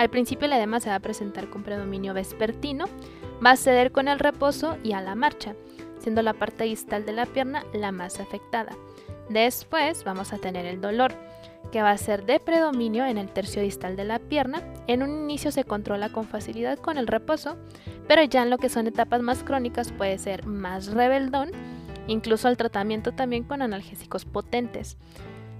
Al 0.00 0.08
principio 0.08 0.46
el 0.46 0.54
edema 0.54 0.80
se 0.80 0.88
va 0.88 0.94
a 0.94 1.00
presentar 1.00 1.50
con 1.50 1.62
predominio 1.62 2.14
vespertino, 2.14 2.86
va 3.44 3.50
a 3.50 3.56
ceder 3.56 3.92
con 3.92 4.08
el 4.08 4.18
reposo 4.18 4.78
y 4.82 4.92
a 4.92 5.02
la 5.02 5.14
marcha, 5.14 5.54
siendo 5.98 6.22
la 6.22 6.32
parte 6.32 6.64
distal 6.64 7.04
de 7.04 7.12
la 7.12 7.26
pierna 7.26 7.64
la 7.74 7.92
más 7.92 8.18
afectada. 8.18 8.72
Después 9.28 10.02
vamos 10.04 10.32
a 10.32 10.38
tener 10.38 10.64
el 10.64 10.80
dolor 10.80 11.12
que 11.70 11.82
va 11.82 11.90
a 11.90 11.98
ser 11.98 12.24
de 12.24 12.40
predominio 12.40 13.04
en 13.04 13.18
el 13.18 13.28
tercio 13.28 13.60
distal 13.60 13.94
de 13.94 14.04
la 14.04 14.18
pierna. 14.20 14.62
En 14.86 15.02
un 15.02 15.10
inicio 15.10 15.52
se 15.52 15.64
controla 15.64 16.10
con 16.10 16.24
facilidad 16.24 16.78
con 16.78 16.96
el 16.96 17.06
reposo, 17.06 17.58
pero 18.08 18.24
ya 18.24 18.42
en 18.42 18.48
lo 18.48 18.56
que 18.56 18.70
son 18.70 18.86
etapas 18.86 19.20
más 19.20 19.42
crónicas 19.42 19.92
puede 19.92 20.16
ser 20.16 20.46
más 20.46 20.86
rebeldón, 20.86 21.50
incluso 22.06 22.48
el 22.48 22.56
tratamiento 22.56 23.12
también 23.12 23.44
con 23.44 23.60
analgésicos 23.60 24.24
potentes. 24.24 24.96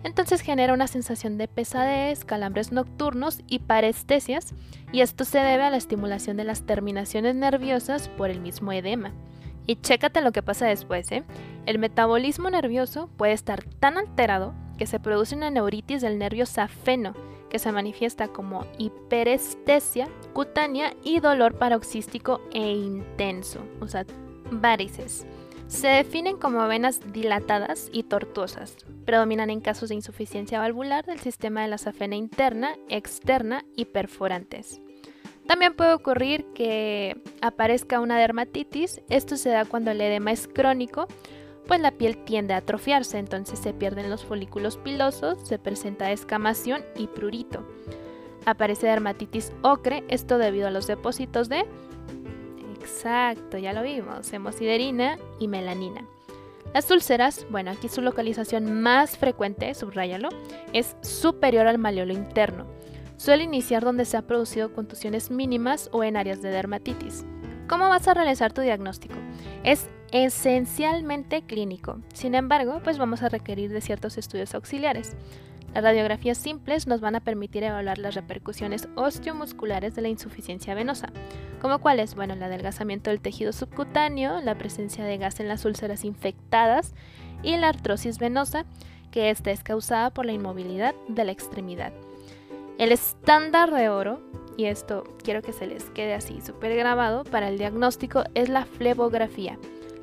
Entonces 0.02 0.40
genera 0.40 0.72
una 0.72 0.86
sensación 0.86 1.36
de 1.36 1.48
pesadez, 1.48 2.24
calambres 2.24 2.72
nocturnos 2.72 3.42
y 3.46 3.58
parestesias, 3.60 4.54
y 4.92 5.02
esto 5.02 5.24
se 5.24 5.38
debe 5.38 5.64
a 5.64 5.70
la 5.70 5.76
estimulación 5.76 6.36
de 6.36 6.44
las 6.44 6.62
terminaciones 6.62 7.34
nerviosas 7.34 8.08
por 8.08 8.30
el 8.30 8.40
mismo 8.40 8.72
edema. 8.72 9.12
Y 9.66 9.76
chécate 9.76 10.22
lo 10.22 10.32
que 10.32 10.42
pasa 10.42 10.66
después, 10.66 11.12
¿eh? 11.12 11.22
El 11.66 11.78
metabolismo 11.78 12.50
nervioso 12.50 13.08
puede 13.16 13.32
estar 13.32 13.62
tan 13.62 13.98
alterado 13.98 14.54
que 14.78 14.86
se 14.86 14.98
produce 14.98 15.36
una 15.36 15.50
neuritis 15.50 16.00
del 16.00 16.18
nervio 16.18 16.46
safeno, 16.46 17.14
que 17.50 17.58
se 17.58 17.70
manifiesta 17.70 18.28
como 18.28 18.64
hiperestesia 18.78 20.08
cutánea 20.32 20.94
y 21.04 21.20
dolor 21.20 21.58
paroxístico 21.58 22.40
e 22.52 22.72
intenso, 22.72 23.60
o 23.80 23.88
sea, 23.88 24.06
varices. 24.50 25.26
Se 25.70 25.86
definen 25.86 26.36
como 26.36 26.66
venas 26.66 27.00
dilatadas 27.12 27.90
y 27.92 28.02
tortuosas. 28.02 28.76
Predominan 29.04 29.50
en 29.50 29.60
casos 29.60 29.88
de 29.88 29.94
insuficiencia 29.94 30.58
valvular 30.58 31.06
del 31.06 31.20
sistema 31.20 31.62
de 31.62 31.68
la 31.68 31.78
safena 31.78 32.16
interna, 32.16 32.74
externa 32.88 33.64
y 33.76 33.84
perforantes. 33.84 34.80
También 35.46 35.74
puede 35.74 35.94
ocurrir 35.94 36.44
que 36.54 37.22
aparezca 37.40 38.00
una 38.00 38.18
dermatitis. 38.18 39.00
Esto 39.08 39.36
se 39.36 39.50
da 39.50 39.64
cuando 39.64 39.92
el 39.92 40.00
edema 40.00 40.32
es 40.32 40.48
crónico 40.48 41.06
pues 41.68 41.80
la 41.80 41.92
piel 41.92 42.18
tiende 42.24 42.52
a 42.52 42.56
atrofiarse, 42.56 43.18
entonces 43.18 43.60
se 43.60 43.72
pierden 43.72 44.10
los 44.10 44.24
folículos 44.24 44.76
pilosos, 44.76 45.38
se 45.46 45.56
presenta 45.56 46.10
escamación 46.10 46.82
y 46.96 47.06
prurito. 47.06 47.64
Aparece 48.44 48.88
dermatitis 48.88 49.52
ocre, 49.62 50.02
esto 50.08 50.36
debido 50.38 50.66
a 50.66 50.72
los 50.72 50.88
depósitos 50.88 51.48
de... 51.48 51.64
Exacto, 52.90 53.56
ya 53.56 53.72
lo 53.72 53.82
vimos, 53.82 54.32
hemosiderina 54.32 55.16
y 55.38 55.46
melanina. 55.46 56.04
Las 56.74 56.90
úlceras, 56.90 57.46
bueno, 57.48 57.70
aquí 57.70 57.88
su 57.88 58.02
localización 58.02 58.82
más 58.82 59.16
frecuente, 59.16 59.74
subráyalo, 59.74 60.28
es 60.72 60.96
superior 61.00 61.66
al 61.66 61.78
maleolo 61.78 62.12
interno. 62.12 62.66
Suele 63.16 63.44
iniciar 63.44 63.84
donde 63.84 64.04
se 64.04 64.16
han 64.16 64.26
producido 64.26 64.72
contusiones 64.72 65.30
mínimas 65.30 65.88
o 65.92 66.02
en 66.02 66.16
áreas 66.16 66.42
de 66.42 66.50
dermatitis. 66.50 67.24
¿Cómo 67.68 67.88
vas 67.88 68.08
a 68.08 68.14
realizar 68.14 68.52
tu 68.52 68.60
diagnóstico? 68.60 69.14
Es 69.62 69.88
esencialmente 70.10 71.42
clínico. 71.42 72.00
Sin 72.12 72.34
embargo, 72.34 72.80
pues 72.82 72.98
vamos 72.98 73.22
a 73.22 73.28
requerir 73.28 73.70
de 73.70 73.80
ciertos 73.80 74.18
estudios 74.18 74.54
auxiliares. 74.54 75.16
Las 75.74 75.84
radiografías 75.84 76.36
simples 76.36 76.86
nos 76.86 77.00
van 77.00 77.14
a 77.14 77.20
permitir 77.20 77.62
evaluar 77.62 77.98
las 77.98 78.14
repercusiones 78.14 78.88
osteomusculares 78.96 79.94
de 79.94 80.02
la 80.02 80.08
insuficiencia 80.08 80.74
venosa, 80.74 81.12
como 81.60 81.78
cuáles, 81.78 82.14
bueno, 82.14 82.34
el 82.34 82.42
adelgazamiento 82.42 83.10
del 83.10 83.20
tejido 83.20 83.52
subcutáneo, 83.52 84.40
la 84.40 84.56
presencia 84.56 85.04
de 85.04 85.18
gas 85.18 85.38
en 85.38 85.48
las 85.48 85.64
úlceras 85.64 86.04
infectadas 86.04 86.94
y 87.42 87.56
la 87.56 87.68
artrosis 87.68 88.18
venosa, 88.18 88.64
que 89.12 89.30
esta 89.30 89.52
es 89.52 89.62
causada 89.62 90.10
por 90.10 90.26
la 90.26 90.32
inmovilidad 90.32 90.94
de 91.08 91.24
la 91.24 91.32
extremidad. 91.32 91.92
El 92.78 92.90
estándar 92.92 93.72
de 93.72 93.88
oro, 93.88 94.20
y 94.56 94.64
esto 94.64 95.04
quiero 95.22 95.42
que 95.42 95.52
se 95.52 95.66
les 95.66 95.84
quede 95.90 96.14
así 96.14 96.40
súper 96.40 96.74
grabado, 96.76 97.24
para 97.24 97.48
el 97.48 97.58
diagnóstico 97.58 98.24
es 98.34 98.48
la 98.48 98.64
flebografía 98.64 99.58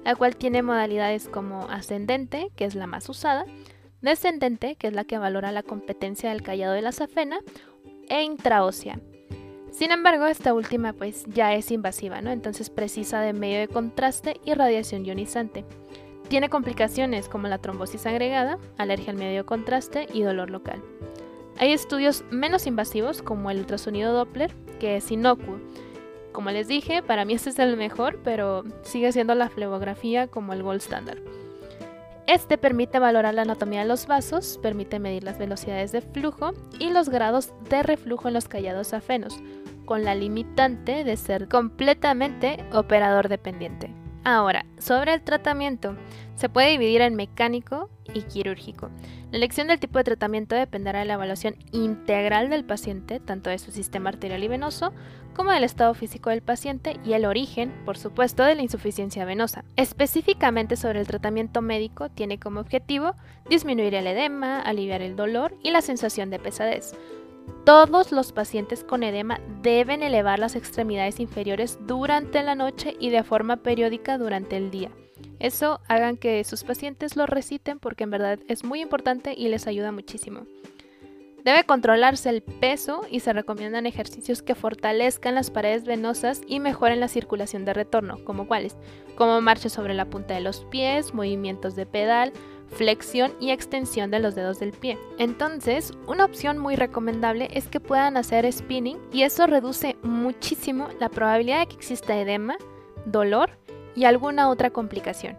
la 0.08 0.16
cual 0.16 0.38
tiene 0.38 0.62
modalidades 0.62 1.28
como 1.28 1.68
ascendente, 1.70 2.50
que 2.56 2.64
es 2.64 2.76
la 2.76 2.88
más 2.88 3.10
usada, 3.10 3.44
descendente, 4.02 4.76
que 4.76 4.88
es 4.88 4.94
la 4.94 5.04
que 5.04 5.18
valora 5.18 5.52
la 5.52 5.64
competencia 5.64 6.30
del 6.30 6.44
callado 6.44 6.74
de 6.74 6.82
la 6.82 6.92
safena, 6.92 7.40
e 8.10 8.24
intraósea. 8.24 9.00
Sin 9.72 9.92
embargo, 9.92 10.26
esta 10.26 10.54
última 10.54 10.94
pues 10.94 11.26
ya 11.28 11.54
es 11.54 11.72
invasiva, 11.72 12.22
¿no? 12.22 12.32
Entonces 12.32 12.70
precisa 12.70 13.20
de 13.20 13.34
medio 13.34 13.60
de 13.60 13.68
contraste 13.68 14.40
y 14.44 14.54
radiación 14.54 15.06
ionizante. 15.06 15.66
Tiene 16.30 16.50
complicaciones 16.50 17.30
como 17.30 17.48
la 17.48 17.60
trombosis 17.60 18.06
agregada, 18.06 18.58
alergia 18.78 19.12
al 19.12 19.18
medio 19.18 19.40
de 19.40 19.46
contraste 19.46 20.08
y 20.14 20.24
dolor 20.24 20.50
local. 20.50 20.82
Hay 21.60 21.72
estudios 21.72 22.24
menos 22.32 22.68
invasivos 22.68 23.22
como 23.22 23.52
el 23.52 23.60
ultrasonido 23.60 24.14
Doppler, 24.14 24.54
que 24.80 24.98
es 24.98 25.12
inocuo, 25.12 25.60
como 26.38 26.52
les 26.52 26.68
dije, 26.68 27.02
para 27.02 27.26
mí 27.26 27.34
este 27.36 27.50
es 27.50 27.58
el 27.58 27.78
mejor, 27.78 28.20
pero 28.24 28.64
sigue 28.84 29.12
siendo 29.12 29.34
la 29.34 29.50
flebografía 29.50 30.28
como 30.28 30.54
el 30.54 30.62
gold 30.62 30.82
standard. 30.82 31.18
Este 32.28 32.58
permite 32.58 33.00
valorar 33.00 33.34
la 33.34 33.44
anatomía 33.44 33.80
de 33.80 33.88
los 33.88 34.06
vasos, 34.06 34.60
permite 34.62 35.00
medir 35.00 35.24
las 35.24 35.38
velocidades 35.38 35.94
de 35.94 36.02
flujo 36.02 36.52
y 36.78 36.90
los 36.90 37.08
grados 37.08 37.54
de 37.70 37.84
reflujo 37.84 38.28
en 38.28 38.34
los 38.34 38.50
callados 38.50 38.94
afenos, 38.94 39.40
con 39.86 40.04
la 40.04 40.14
limitante 40.14 41.06
de 41.06 41.16
ser 41.16 41.48
completamente 41.48 42.66
operador 42.74 43.30
dependiente. 43.30 43.94
Ahora, 44.30 44.66
sobre 44.78 45.14
el 45.14 45.22
tratamiento, 45.22 45.96
se 46.36 46.50
puede 46.50 46.72
dividir 46.72 47.00
en 47.00 47.16
mecánico 47.16 47.90
y 48.14 48.24
quirúrgico. 48.24 48.90
La 49.32 49.38
elección 49.38 49.68
del 49.68 49.80
tipo 49.80 50.00
de 50.00 50.04
tratamiento 50.04 50.54
dependerá 50.54 51.00
de 51.00 51.06
la 51.06 51.14
evaluación 51.14 51.56
integral 51.72 52.50
del 52.50 52.66
paciente, 52.66 53.22
tanto 53.22 53.50
de 53.50 53.58
su 53.58 53.72
sistema 53.72 54.10
arterial 54.10 54.44
y 54.44 54.50
venoso, 54.50 54.92
como 55.34 55.54
del 55.54 55.64
estado 55.64 55.94
físico 55.94 56.30
del 56.30 56.42
paciente 56.42 57.00
y 57.06 57.14
el 57.14 57.24
origen, 57.24 57.74
por 57.86 57.98
supuesto, 57.98 58.44
de 58.44 58.56
la 58.56 58.64
insuficiencia 58.64 59.24
venosa. 59.24 59.64
Específicamente 59.78 60.76
sobre 60.76 61.00
el 61.00 61.08
tratamiento 61.08 61.62
médico, 61.62 62.10
tiene 62.10 62.38
como 62.38 62.60
objetivo 62.60 63.14
disminuir 63.50 63.96
el 63.96 64.08
edema, 64.08 64.60
aliviar 64.60 65.02
el 65.02 65.16
dolor 65.16 65.56
y 65.64 65.72
la 65.72 65.82
sensación 65.82 66.32
de 66.32 66.40
pesadez. 66.40 66.94
Todos 67.66 68.12
los 68.12 68.32
pacientes 68.32 68.84
con 68.84 69.04
edema 69.04 69.40
deben 69.62 70.04
elevar 70.04 70.40
las 70.40 70.56
extremidades 70.56 71.20
inferiores 71.20 71.80
durante 71.86 72.42
la 72.44 72.56
noche 72.56 72.96
y 73.00 73.10
de 73.10 73.24
forma 73.24 73.58
periódica 73.58 74.18
durante 74.18 74.58
el 74.58 74.72
día. 74.72 74.92
Eso 75.40 75.82
hagan 75.88 76.18
que 76.18 76.44
sus 76.44 76.64
pacientes 76.64 77.16
lo 77.16 77.26
reciten 77.26 77.80
porque 77.80 78.06
en 78.06 78.12
verdad 78.12 78.40
es 78.48 78.64
muy 78.64 78.82
importante 78.82 79.34
y 79.38 79.50
les 79.50 79.68
ayuda 79.68 79.92
muchísimo. 79.92 80.46
Debe 81.44 81.64
controlarse 81.64 82.30
el 82.30 82.42
peso 82.42 83.06
y 83.10 83.22
se 83.22 83.32
recomiendan 83.32 83.86
ejercicios 83.86 84.42
que 84.42 84.54
fortalezcan 84.54 85.36
las 85.36 85.50
paredes 85.50 85.86
venosas 85.86 86.42
y 86.46 86.60
mejoren 86.60 87.00
la 87.00 87.08
circulación 87.08 87.64
de 87.64 87.74
retorno, 87.74 88.18
como 88.26 88.48
cuáles, 88.48 88.76
como 89.16 89.40
marcha 89.40 89.70
sobre 89.70 89.94
la 89.94 90.10
punta 90.10 90.34
de 90.34 90.42
los 90.42 90.66
pies, 90.66 91.14
movimientos 91.14 91.78
de 91.78 91.86
pedal, 91.86 92.34
flexión 92.70 93.34
y 93.40 93.52
extensión 93.52 94.12
de 94.12 94.20
los 94.20 94.36
dedos 94.36 94.60
del 94.60 94.72
pie. 94.72 94.98
Entonces, 95.18 95.94
una 96.08 96.26
opción 96.26 96.58
muy 96.58 96.76
recomendable 96.76 97.50
es 97.54 97.68
que 97.68 97.80
puedan 97.80 98.18
hacer 98.18 98.52
spinning 98.52 99.00
y 99.12 99.24
eso 99.24 99.48
reduce 99.48 99.96
muchísimo 100.04 100.88
la 101.00 101.10
probabilidad 101.10 101.60
de 101.60 101.68
que 101.68 101.76
exista 101.76 102.18
edema, 102.18 102.58
dolor 103.06 103.52
y 103.96 104.06
alguna 104.06 104.50
otra 104.50 104.70
complicación. 104.70 105.38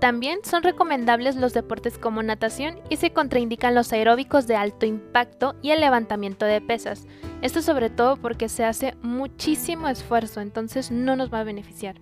También 0.00 0.38
son 0.44 0.62
recomendables 0.62 1.36
los 1.36 1.52
deportes 1.52 1.98
como 1.98 2.22
natación 2.22 2.80
y 2.88 2.96
se 2.96 3.12
contraindican 3.12 3.74
los 3.74 3.92
aeróbicos 3.92 4.46
de 4.46 4.56
alto 4.56 4.86
impacto 4.86 5.56
y 5.60 5.72
el 5.72 5.80
levantamiento 5.80 6.46
de 6.46 6.62
pesas. 6.62 7.06
Esto 7.42 7.60
sobre 7.60 7.90
todo 7.90 8.16
porque 8.16 8.48
se 8.48 8.64
hace 8.64 8.94
muchísimo 9.02 9.88
esfuerzo, 9.88 10.40
entonces 10.40 10.90
no 10.90 11.16
nos 11.16 11.30
va 11.32 11.40
a 11.40 11.44
beneficiar. 11.44 11.96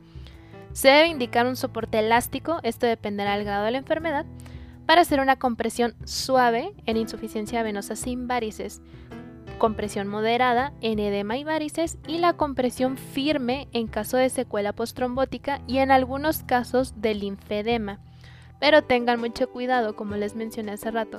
Se 0.73 0.89
debe 0.89 1.09
indicar 1.09 1.47
un 1.47 1.57
soporte 1.57 1.99
elástico, 1.99 2.61
esto 2.63 2.87
dependerá 2.87 3.37
del 3.37 3.45
grado 3.45 3.65
de 3.65 3.73
la 3.73 3.79
enfermedad, 3.79 4.27
para 4.89 5.03
hacer 5.03 5.21
una 5.21 5.39
compresión 5.39 5.95
suave 6.07 6.73
en 6.87 6.97
insuficiencia 6.97 7.63
venosa 7.63 7.95
sin 7.95 8.27
varices 8.27 8.81
compresión 9.59 10.09
moderada 10.09 10.73
en 10.81 10.99
edema 10.99 11.37
y 11.37 11.45
varices 11.45 11.99
y 12.07 12.17
la 12.17 12.33
compresión 12.33 12.97
firme 12.97 13.69
en 13.73 13.87
caso 13.87 14.17
de 14.17 14.31
secuela 14.31 14.73
postrombótica 14.73 15.61
y 15.67 15.79
en 15.79 15.91
algunos 15.91 16.43
casos 16.45 16.95
de 17.03 17.15
linfedema. 17.15 17.99
Pero 18.61 18.83
tengan 18.83 19.21
mucho 19.21 19.51
cuidado, 19.51 19.95
como 19.95 20.17
les 20.17 20.35
mencioné 20.35 20.73
hace 20.73 20.91
rato, 20.91 21.19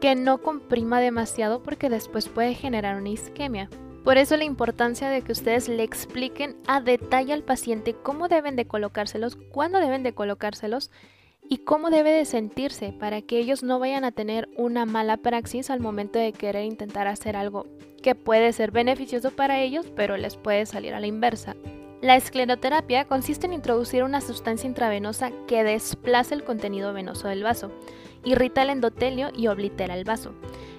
que 0.00 0.14
no 0.14 0.38
comprima 0.38 1.00
demasiado 1.00 1.62
porque 1.62 1.88
después 1.88 2.28
puede 2.28 2.54
generar 2.54 2.96
una 2.96 3.08
isquemia. 3.08 3.68
Por 4.04 4.16
eso 4.16 4.36
la 4.36 4.44
importancia 4.44 5.08
de 5.08 5.22
que 5.22 5.32
ustedes 5.32 5.68
le 5.68 5.82
expliquen 5.82 6.56
a 6.66 6.80
detalle 6.80 7.32
al 7.32 7.42
paciente 7.42 7.94
cómo 7.94 8.28
deben 8.28 8.54
de 8.54 8.66
colocárselos, 8.66 9.36
cuándo 9.50 9.80
deben 9.80 10.02
de 10.02 10.12
colocárselos 10.12 10.90
y 11.48 11.58
cómo 11.58 11.90
debe 11.90 12.10
de 12.10 12.24
sentirse 12.24 12.92
para 12.92 13.22
que 13.22 13.38
ellos 13.38 13.62
no 13.62 13.78
vayan 13.78 14.04
a 14.04 14.12
tener 14.12 14.48
una 14.56 14.86
mala 14.86 15.16
praxis 15.16 15.70
al 15.70 15.80
momento 15.80 16.18
de 16.18 16.32
querer 16.32 16.64
intentar 16.64 17.08
hacer 17.08 17.36
algo 17.36 17.66
que 18.02 18.14
puede 18.14 18.52
ser 18.52 18.70
beneficioso 18.70 19.30
para 19.30 19.60
ellos, 19.60 19.86
pero 19.94 20.16
les 20.16 20.36
puede 20.36 20.66
salir 20.66 20.94
a 20.94 21.00
la 21.00 21.06
inversa. 21.06 21.56
La 22.00 22.16
escleroterapia 22.16 23.04
consiste 23.04 23.46
en 23.46 23.52
introducir 23.52 24.02
una 24.02 24.20
sustancia 24.20 24.66
intravenosa 24.66 25.30
que 25.46 25.62
desplaza 25.62 26.34
el 26.34 26.42
contenido 26.42 26.92
venoso 26.92 27.28
del 27.28 27.44
vaso, 27.44 27.70
irrita 28.24 28.62
el 28.62 28.70
endotelio 28.70 29.30
y 29.36 29.46
oblitera 29.46 29.94
el 29.94 30.04
vaso. 30.04 30.34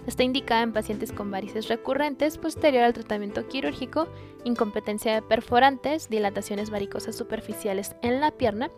Está 0.06 0.24
indicada 0.24 0.64
en 0.64 0.74
pacientes 0.74 1.14
con 1.14 1.32
varices 1.32 1.70
recurrentes 1.70 2.38
posterior 2.38 2.84
al 2.84 2.94
tratamiento 2.94 3.48
quirúrgico, 3.48 4.08
incompetencia 4.44 5.14
de 5.14 5.22
perforantes, 5.22 6.10
dilataciones 6.10 6.70
varicosas 6.70 7.16
superficiales 7.16 7.96
en 8.02 8.20
la 8.20 8.32
pierna 8.32 8.70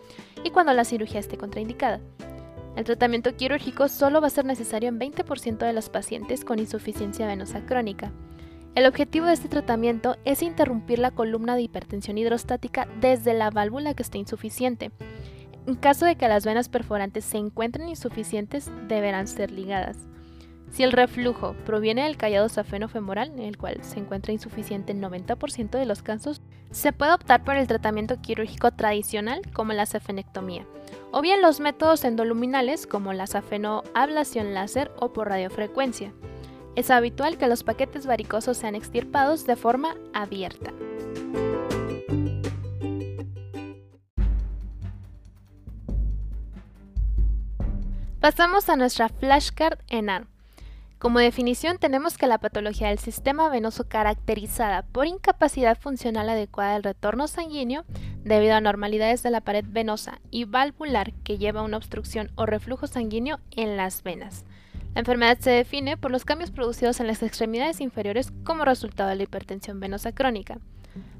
y 0.43 0.51
cuando 0.51 0.73
la 0.73 0.85
cirugía 0.85 1.19
esté 1.19 1.37
contraindicada. 1.37 1.99
El 2.75 2.83
tratamiento 2.83 3.35
quirúrgico 3.35 3.87
solo 3.87 4.21
va 4.21 4.27
a 4.27 4.31
ser 4.31 4.45
necesario 4.45 4.89
en 4.89 4.99
20% 4.99 5.57
de 5.57 5.73
los 5.73 5.89
pacientes 5.89 6.45
con 6.45 6.59
insuficiencia 6.59 7.25
venosa 7.25 7.65
crónica. 7.65 8.11
El 8.75 8.85
objetivo 8.85 9.25
de 9.25 9.33
este 9.33 9.47
tratamiento 9.47 10.17
es 10.25 10.41
interrumpir 10.41 10.99
la 10.99 11.11
columna 11.11 11.55
de 11.55 11.61
hipertensión 11.61 12.17
hidrostática 12.17 12.87
desde 12.99 13.33
la 13.33 13.49
válvula 13.49 13.93
que 13.93 14.03
esté 14.03 14.17
insuficiente. 14.17 14.91
En 15.65 15.75
caso 15.75 16.05
de 16.05 16.17
que 16.17 16.27
las 16.27 16.45
venas 16.45 16.67
perforantes 16.67 17.23
se 17.23 17.37
encuentren 17.37 17.87
insuficientes, 17.87 18.69
deberán 18.87 19.27
ser 19.27 19.49
ligadas. 19.51 19.97
Si 20.71 20.83
el 20.83 20.91
reflujo 20.91 21.55
proviene 21.65 22.03
del 22.03 22.17
callado 22.17 22.49
safeno-femoral, 22.49 23.31
en 23.31 23.39
el 23.39 23.57
cual 23.57 23.77
se 23.81 23.99
encuentra 23.99 24.33
insuficiente 24.33 24.91
en 24.91 25.01
90% 25.01 25.71
de 25.71 25.85
los 25.85 26.01
casos, 26.01 26.41
se 26.71 26.91
puede 26.91 27.13
optar 27.13 27.43
por 27.43 27.55
el 27.55 27.67
tratamiento 27.67 28.21
quirúrgico 28.21 28.71
tradicional 28.71 29.41
como 29.53 29.71
la 29.71 29.85
safenectomía, 29.85 30.65
o 31.11 31.21
bien 31.21 31.41
los 31.41 31.61
métodos 31.61 32.03
endoluminales 32.03 32.87
como 32.87 33.13
la 33.13 33.27
safenoablación 33.27 34.53
láser 34.53 34.91
o 34.97 35.13
por 35.13 35.29
radiofrecuencia. 35.29 36.11
Es 36.75 36.91
habitual 36.91 37.37
que 37.37 37.47
los 37.47 37.63
paquetes 37.63 38.05
varicosos 38.05 38.57
sean 38.57 38.75
extirpados 38.75 39.47
de 39.47 39.55
forma 39.55 39.95
abierta. 40.13 40.73
Pasamos 48.19 48.69
a 48.69 48.75
nuestra 48.75 49.07
flashcard 49.07 49.79
en 49.87 50.09
ARM. 50.09 50.34
Como 51.05 51.19
definición 51.19 51.77
tenemos 51.77 52.17
que 52.17 52.25
la 52.25 52.39
patología 52.39 52.87
del 52.87 52.97
sistema 52.97 53.47
venoso 53.47 53.87
caracterizada 53.87 54.81
por 54.81 55.05
incapacidad 55.05 55.77
funcional 55.77 56.27
adecuada 56.29 56.73
del 56.73 56.81
retorno 56.81 57.27
sanguíneo 57.27 57.85
debido 58.23 58.55
a 58.55 58.57
anormalidades 58.57 59.21
de 59.21 59.29
la 59.29 59.41
pared 59.41 59.63
venosa 59.67 60.19
y 60.31 60.45
valvular 60.45 61.13
que 61.23 61.37
lleva 61.37 61.59
a 61.59 61.63
una 61.63 61.77
obstrucción 61.77 62.31
o 62.33 62.47
reflujo 62.47 62.87
sanguíneo 62.87 63.39
en 63.51 63.77
las 63.77 64.01
venas. 64.01 64.45
La 64.95 65.01
enfermedad 65.01 65.37
se 65.37 65.51
define 65.51 65.95
por 65.95 66.09
los 66.09 66.25
cambios 66.25 66.49
producidos 66.49 66.99
en 66.99 67.05
las 67.05 67.21
extremidades 67.21 67.81
inferiores 67.81 68.33
como 68.43 68.65
resultado 68.65 69.11
de 69.11 69.17
la 69.17 69.23
hipertensión 69.25 69.79
venosa 69.79 70.11
crónica. 70.11 70.57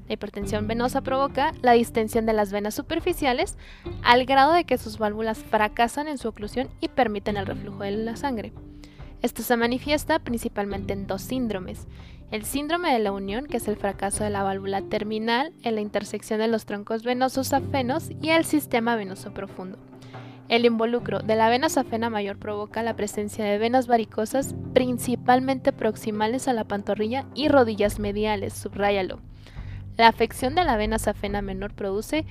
La 0.08 0.14
hipertensión 0.14 0.66
venosa 0.66 1.02
provoca 1.02 1.52
la 1.62 1.74
distensión 1.74 2.26
de 2.26 2.32
las 2.32 2.50
venas 2.50 2.74
superficiales 2.74 3.56
al 4.02 4.26
grado 4.26 4.52
de 4.52 4.64
que 4.64 4.78
sus 4.78 4.98
válvulas 4.98 5.44
fracasan 5.44 6.08
en 6.08 6.18
su 6.18 6.26
oclusión 6.26 6.68
y 6.80 6.88
permiten 6.88 7.36
el 7.36 7.46
reflujo 7.46 7.84
de 7.84 7.92
la 7.92 8.16
sangre. 8.16 8.52
Esto 9.26 9.42
se 9.42 9.56
manifiesta 9.56 10.20
principalmente 10.20 10.92
en 10.92 11.08
dos 11.08 11.20
síndromes. 11.20 11.88
El 12.30 12.44
síndrome 12.44 12.92
de 12.92 13.00
la 13.00 13.10
unión, 13.10 13.46
que 13.46 13.56
es 13.56 13.66
el 13.66 13.74
fracaso 13.74 14.22
de 14.22 14.30
la 14.30 14.44
válvula 14.44 14.82
terminal 14.82 15.52
en 15.64 15.74
la 15.74 15.80
intersección 15.80 16.38
de 16.38 16.46
los 16.46 16.64
troncos 16.64 17.02
venosos 17.02 17.52
afenos 17.52 18.08
y 18.22 18.28
el 18.28 18.44
sistema 18.44 18.94
venoso 18.94 19.34
profundo. 19.34 19.78
El 20.48 20.64
involucro 20.64 21.18
de 21.18 21.34
la 21.34 21.48
vena 21.48 21.68
safena 21.68 22.08
mayor 22.08 22.38
provoca 22.38 22.84
la 22.84 22.94
presencia 22.94 23.44
de 23.44 23.58
venas 23.58 23.88
varicosas 23.88 24.54
principalmente 24.72 25.72
proximales 25.72 26.46
a 26.46 26.52
la 26.52 26.62
pantorrilla 26.62 27.26
y 27.34 27.48
rodillas 27.48 27.98
mediales, 27.98 28.52
subráyalo. 28.52 29.18
La 29.96 30.06
afección 30.06 30.54
de 30.54 30.62
la 30.62 30.76
vena 30.76 31.00
safena 31.00 31.42
menor 31.42 31.74
produce 31.74 32.26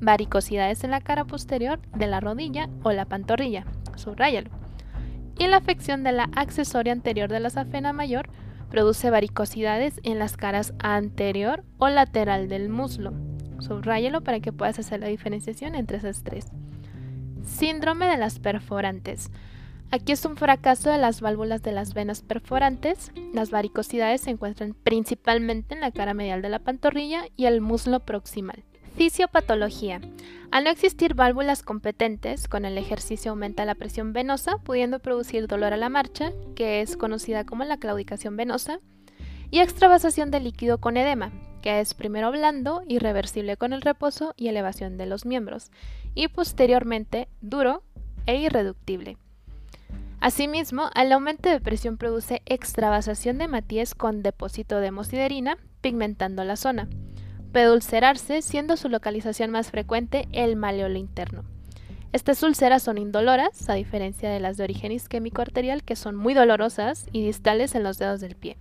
varicosidades 0.00 0.82
en 0.82 0.90
la 0.90 1.00
cara 1.00 1.26
posterior 1.26 1.80
de 1.94 2.08
la 2.08 2.18
rodilla 2.18 2.68
o 2.82 2.90
la 2.90 3.04
pantorrilla, 3.04 3.66
subráyalo. 3.94 4.59
Y 5.40 5.46
la 5.46 5.56
afección 5.56 6.02
de 6.02 6.12
la 6.12 6.28
accesoria 6.36 6.92
anterior 6.92 7.30
de 7.30 7.40
la 7.40 7.48
safena 7.48 7.94
mayor 7.94 8.28
produce 8.68 9.08
varicosidades 9.08 9.98
en 10.02 10.18
las 10.18 10.36
caras 10.36 10.74
anterior 10.80 11.64
o 11.78 11.88
lateral 11.88 12.50
del 12.50 12.68
muslo. 12.68 13.14
Subráyalo 13.58 14.20
para 14.20 14.40
que 14.40 14.52
puedas 14.52 14.78
hacer 14.78 15.00
la 15.00 15.06
diferenciación 15.06 15.74
entre 15.74 15.96
esas 15.96 16.24
tres. 16.24 16.48
Síndrome 17.42 18.06
de 18.06 18.18
las 18.18 18.38
perforantes. 18.38 19.30
Aquí 19.90 20.12
es 20.12 20.26
un 20.26 20.36
fracaso 20.36 20.90
de 20.90 20.98
las 20.98 21.22
válvulas 21.22 21.62
de 21.62 21.72
las 21.72 21.94
venas 21.94 22.20
perforantes. 22.20 23.10
Las 23.32 23.50
varicosidades 23.50 24.20
se 24.20 24.30
encuentran 24.32 24.74
principalmente 24.74 25.74
en 25.74 25.80
la 25.80 25.90
cara 25.90 26.12
medial 26.12 26.42
de 26.42 26.50
la 26.50 26.58
pantorrilla 26.58 27.24
y 27.38 27.46
el 27.46 27.62
muslo 27.62 28.00
proximal. 28.00 28.62
Fisiopatología. 28.96 30.00
Al 30.50 30.64
no 30.64 30.70
existir 30.70 31.14
válvulas 31.14 31.62
competentes, 31.62 32.48
con 32.48 32.64
el 32.64 32.76
ejercicio 32.76 33.30
aumenta 33.30 33.64
la 33.64 33.74
presión 33.74 34.12
venosa, 34.12 34.58
pudiendo 34.58 34.98
producir 34.98 35.46
dolor 35.46 35.72
a 35.72 35.76
la 35.76 35.88
marcha, 35.88 36.32
que 36.56 36.80
es 36.80 36.96
conocida 36.96 37.44
como 37.44 37.64
la 37.64 37.78
claudicación 37.78 38.36
venosa, 38.36 38.80
y 39.50 39.60
extravasación 39.60 40.30
de 40.30 40.40
líquido 40.40 40.78
con 40.78 40.96
edema, 40.96 41.32
que 41.62 41.80
es 41.80 41.94
primero 41.94 42.30
blando, 42.30 42.82
irreversible 42.88 43.56
con 43.56 43.72
el 43.72 43.82
reposo 43.82 44.34
y 44.36 44.48
elevación 44.48 44.96
de 44.96 45.06
los 45.06 45.24
miembros, 45.24 45.70
y 46.14 46.28
posteriormente 46.28 47.28
duro 47.40 47.82
e 48.26 48.36
irreductible. 48.36 49.16
Asimismo, 50.20 50.90
el 50.94 51.12
aumento 51.12 51.48
de 51.48 51.60
presión 51.60 51.96
produce 51.96 52.42
extravasación 52.44 53.38
de 53.38 53.48
matíes 53.48 53.94
con 53.94 54.22
depósito 54.22 54.78
de 54.78 54.88
hemosiderina, 54.88 55.56
pigmentando 55.80 56.44
la 56.44 56.56
zona. 56.56 56.88
Puede 57.52 57.72
ulcerarse, 57.72 58.42
siendo 58.42 58.76
su 58.76 58.88
localización 58.88 59.50
más 59.50 59.70
frecuente 59.70 60.28
el 60.32 60.56
maleolo 60.56 60.98
interno. 60.98 61.44
Estas 62.12 62.42
úlceras 62.42 62.82
son 62.82 62.98
indoloras, 62.98 63.68
a 63.68 63.74
diferencia 63.74 64.30
de 64.30 64.40
las 64.40 64.56
de 64.56 64.64
origen 64.64 64.90
isquémico 64.90 65.42
arterial, 65.42 65.84
que 65.84 65.94
son 65.94 66.16
muy 66.16 66.34
dolorosas 66.34 67.06
y 67.12 67.24
distales 67.24 67.74
en 67.74 67.84
los 67.84 67.98
dedos 67.98 68.20
del 68.20 68.34
pie. 68.34 68.56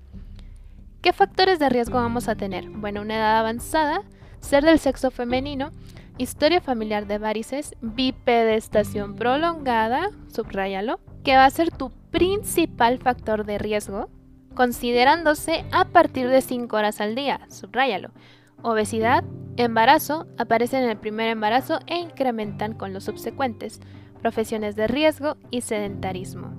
¿Qué 1.02 1.14
factores 1.14 1.58
de 1.60 1.70
riesgo 1.70 1.96
vamos 1.96 2.28
a 2.28 2.36
tener? 2.36 2.70
Bueno, 2.70 3.02
una 3.02 3.16
edad 3.16 3.40
avanzada, 3.40 4.04
ser 4.40 4.66
del 4.66 4.80
sexo 4.80 5.10
femenino, 5.10 5.72
historia 6.18 6.62
familiar 6.62 7.08
de 7.08 7.18
varices, 7.18 7.76
bipedestación 7.82 9.16
prolongada, 9.16 10.10
subrayalo, 10.28 11.00
que 11.24 11.36
va 11.36 11.46
a 11.46 11.50
ser 11.50 11.72
tu 11.72 11.90
principal 12.12 13.00
factor 13.00 13.46
de 13.46 13.58
riesgo, 13.58 14.10
considerándose 14.54 15.64
a 15.72 15.86
partir 15.86 16.28
de 16.30 16.42
5 16.42 16.76
horas 16.76 17.02
al 17.02 17.16
día, 17.16 17.42
subrayalo. 17.50 18.12
Obesidad, 18.62 19.24
embarazo, 19.56 20.28
aparecen 20.38 20.84
en 20.84 20.90
el 20.90 20.98
primer 20.98 21.30
embarazo 21.30 21.80
e 21.88 21.98
incrementan 21.98 22.74
con 22.74 22.94
los 22.94 23.06
subsecuentes, 23.06 23.80
profesiones 24.22 24.76
de 24.76 24.88
riesgo 24.88 25.38
y 25.50 25.62
sedentarismo. 25.62 26.52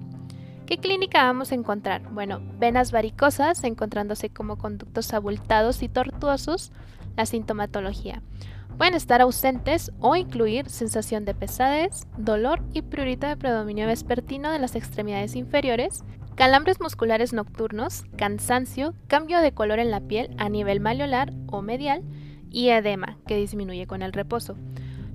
¿Qué 0.64 0.78
clínica 0.78 1.24
vamos 1.24 1.52
a 1.52 1.56
encontrar? 1.56 2.02
Bueno, 2.12 2.40
venas 2.58 2.90
varicosas, 2.90 3.64
encontrándose 3.64 4.30
como 4.30 4.56
conductos 4.56 5.12
abultados 5.12 5.82
y 5.82 5.88
tortuosos, 5.88 6.72
la 7.16 7.26
sintomatología. 7.26 8.22
Pueden 8.78 8.94
estar 8.94 9.20
ausentes 9.20 9.92
o 10.00 10.16
incluir 10.16 10.70
sensación 10.70 11.26
de 11.26 11.34
pesadez, 11.34 12.06
dolor 12.16 12.62
y 12.72 12.80
prurito 12.80 13.26
de 13.26 13.36
predominio 13.36 13.86
vespertino 13.86 14.50
de 14.50 14.58
las 14.58 14.74
extremidades 14.74 15.36
inferiores, 15.36 16.02
calambres 16.40 16.80
musculares 16.80 17.34
nocturnos, 17.34 18.06
cansancio, 18.16 18.94
cambio 19.08 19.40
de 19.40 19.52
color 19.52 19.78
en 19.78 19.90
la 19.90 20.00
piel 20.00 20.34
a 20.38 20.48
nivel 20.48 20.80
maleolar 20.80 21.34
o 21.48 21.60
medial 21.60 22.02
y 22.50 22.70
edema, 22.70 23.18
que 23.26 23.36
disminuye 23.36 23.86
con 23.86 24.00
el 24.00 24.14
reposo. 24.14 24.56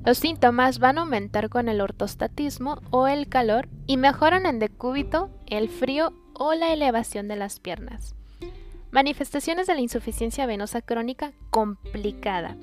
Los 0.06 0.20
síntomas 0.20 0.78
van 0.78 1.00
a 1.00 1.02
aumentar 1.02 1.50
con 1.50 1.68
el 1.68 1.82
ortostatismo 1.82 2.80
o 2.92 3.08
el 3.08 3.28
calor 3.28 3.70
y 3.88 3.98
mejoran 3.98 4.46
en 4.46 4.60
decúbito, 4.60 5.32
el 5.48 5.68
frío 5.68 6.14
o 6.36 6.54
la 6.54 6.72
elevación 6.72 7.28
de 7.28 7.38
las 7.38 7.60
piernas. 7.60 8.14
Manifestaciones 8.92 9.66
de 9.66 9.74
la 9.74 9.82
insuficiencia 9.82 10.46
venosa 10.46 10.84
crónica 10.84 11.34
complicada. 11.50 12.56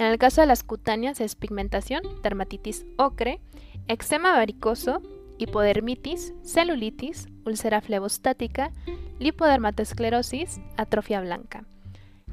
En 0.00 0.06
el 0.06 0.18
caso 0.18 0.40
de 0.40 0.48
las 0.48 0.64
cutáneas 0.64 1.20
es 1.20 1.36
pigmentación, 1.36 2.02
dermatitis 2.24 2.84
ocre, 2.96 3.38
eczema 3.86 4.32
varicoso, 4.32 5.02
hipodermitis, 5.42 6.34
celulitis, 6.42 7.26
úlcera 7.44 7.80
flebostática, 7.80 8.70
lipodermatosclerosis, 9.18 10.60
atrofia 10.76 11.20
blanca. 11.20 11.64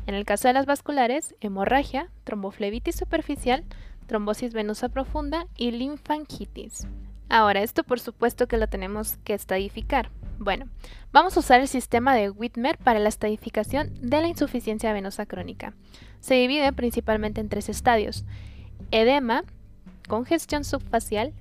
En 0.08 0.16
el 0.16 0.26
caso 0.26 0.48
de 0.48 0.54
las 0.54 0.66
vasculares, 0.66 1.36
hemorragia, 1.40 2.10
tromboflebitis 2.24 2.96
superficial, 2.96 3.64
trombosis 4.08 4.54
venosa 4.54 4.90
profunda 4.90 5.46
y 5.56 5.72
linfangitis. 5.72 6.88
Ahora, 7.30 7.62
esto 7.62 7.84
por 7.84 8.00
supuesto 8.00 8.48
que 8.48 8.58
lo 8.58 8.68
tenemos 8.68 9.18
que 9.24 9.36
estadificar. 9.36 10.10
Bueno, 10.40 10.68
vamos 11.12 11.36
a 11.36 11.42
usar 11.42 11.62
el 11.62 11.68
sistema 11.68 12.16
de 12.16 12.30
Whitmer 12.30 12.78
para 12.78 13.00
la 13.00 13.10
estadificación 13.10 13.94
de 14.02 14.22
la 14.22 14.28
insuficiencia 14.28 14.94
venosa 14.94 15.26
crónica. 15.26 15.74
Se 16.22 16.36
divide 16.36 16.74
principalmente 16.74 17.40
en 17.40 17.50
tres 17.50 17.70
estadios. 17.70 18.26
Edema, 18.90 19.44
congestión 20.08 20.64
subfacial, 20.64 21.34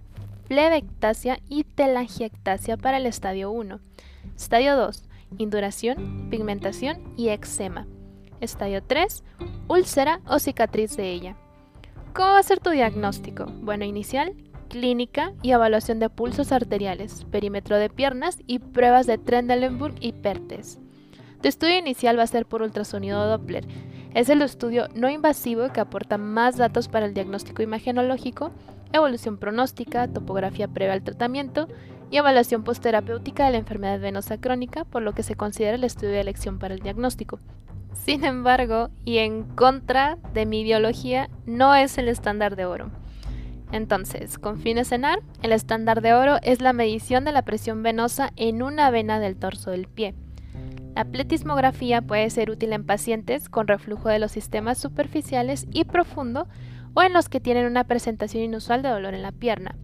flebectasia 0.49 1.41
y 1.49 1.65
telangiectasia 1.65 2.79
para 2.79 2.97
el 2.97 3.07
estadio 3.07 3.51
1. 3.51 3.81
Estadio 4.35 4.77
2, 4.77 5.05
induración, 5.37 6.29
pigmentación 6.31 7.15
y 7.17 7.29
eczema. 7.29 7.87
Estadio 8.41 8.83
3, 8.83 9.25
úlcera 9.69 10.21
o 10.27 10.39
cicatriz 10.39 10.97
de 10.97 11.13
ella. 11.13 11.37
¿Cómo 12.15 12.29
va 12.29 12.39
a 12.39 12.43
ser 12.43 12.61
tu 12.61 12.71
diagnóstico? 12.71 13.45
Bueno, 13.61 13.85
inicial, 13.85 14.35
clínica 14.69 15.35
y 15.43 15.53
evaluación 15.53 15.99
de 15.99 16.09
pulsos 16.09 16.51
arteriales, 16.51 17.27
perímetro 17.31 17.77
de 17.77 17.91
piernas 17.91 18.39
y 18.47 18.59
pruebas 18.59 19.07
de 19.07 19.19
Trendelenburg 19.19 19.97
y 20.01 20.13
Pertes. 20.13 20.79
Tu 21.43 21.49
estudio 21.49 21.79
inicial 21.79 22.19
va 22.19 22.23
a 22.23 22.27
ser 22.27 22.47
por 22.47 22.63
ultrasonido 22.63 23.27
Doppler. 23.27 23.67
Es 24.15 24.31
el 24.31 24.41
estudio 24.41 24.89
no 24.95 25.11
invasivo 25.11 25.69
que 25.73 25.81
aporta 25.81 26.17
más 26.17 26.57
datos 26.57 26.89
para 26.89 27.05
el 27.05 27.15
diagnóstico 27.15 27.63
imagenológico, 27.63 28.51
evolución 28.93 29.39
pronóstica, 29.39 30.09
topografía 30.09 30.69
previa 30.69 30.95
al 30.95 31.03
tratamiento 31.03 31.69
y 32.11 32.17
evaluación 32.17 32.65
postterapéutica 32.65 33.47
de 33.47 33.53
la 33.53 33.59
enfermedad 33.59 34.01
venosa 34.01 34.39
crónica, 34.39 34.85
por 34.85 35.03
lo 35.03 35.13
que 35.13 35.23
se 35.23 35.35
considera 35.35 35.75
el 35.75 35.85
estudio 35.85 36.13
de 36.13 36.21
elección 36.21 36.59
para 36.59 36.75
el 36.75 36.81
diagnóstico. 36.81 37.39
Sin 37.93 38.25
embargo, 38.25 38.91
y 39.05 39.19
en 39.19 39.43
contra 39.43 40.19
de 40.33 40.47
mi 40.47 40.63
biología, 40.63 41.29
no 41.47 41.75
es 41.75 41.99
el 41.99 42.09
estándar 42.09 42.57
de 42.57 42.65
oro. 42.65 42.91
Entonces, 43.71 44.39
con 44.39 44.59
fines 44.59 44.89
cenar, 44.89 45.21
el 45.43 45.53
estándar 45.53 46.01
de 46.01 46.15
oro 46.15 46.37
es 46.43 46.63
la 46.63 46.73
medición 46.73 47.25
de 47.25 47.33
la 47.33 47.43
presión 47.43 47.83
venosa 47.83 48.33
en 48.37 48.63
una 48.63 48.91
vena 48.91 49.21
del 49.21 49.37
torso 49.37 49.71
del 49.71 49.89
pie. 49.89 50.15
La 50.95 51.05
pletismografía 51.05 52.03
puede 52.03 52.29
ser 52.31 52.51
útil 52.51 52.73
en 52.73 52.85
pacientes 52.85 53.49
con 53.49 53.69
reflujo 53.69 54.09
de 54.09 54.19
los 54.19 54.33
sistemas 54.33 54.79
superficiales 54.79 55.67
y 55.71 55.85
profundo 55.85 56.49
o 56.99 57.03
en 57.05 57.13
los 57.13 57.29
que 57.29 57.39
tienen 57.39 57.65
una 57.67 57.85
presentación 57.85 58.43
inusual 58.43 58.83
de 58.83 58.89
dolor 58.89 59.15
en 59.15 59.23
la 59.23 59.31
pierna. 59.31 59.77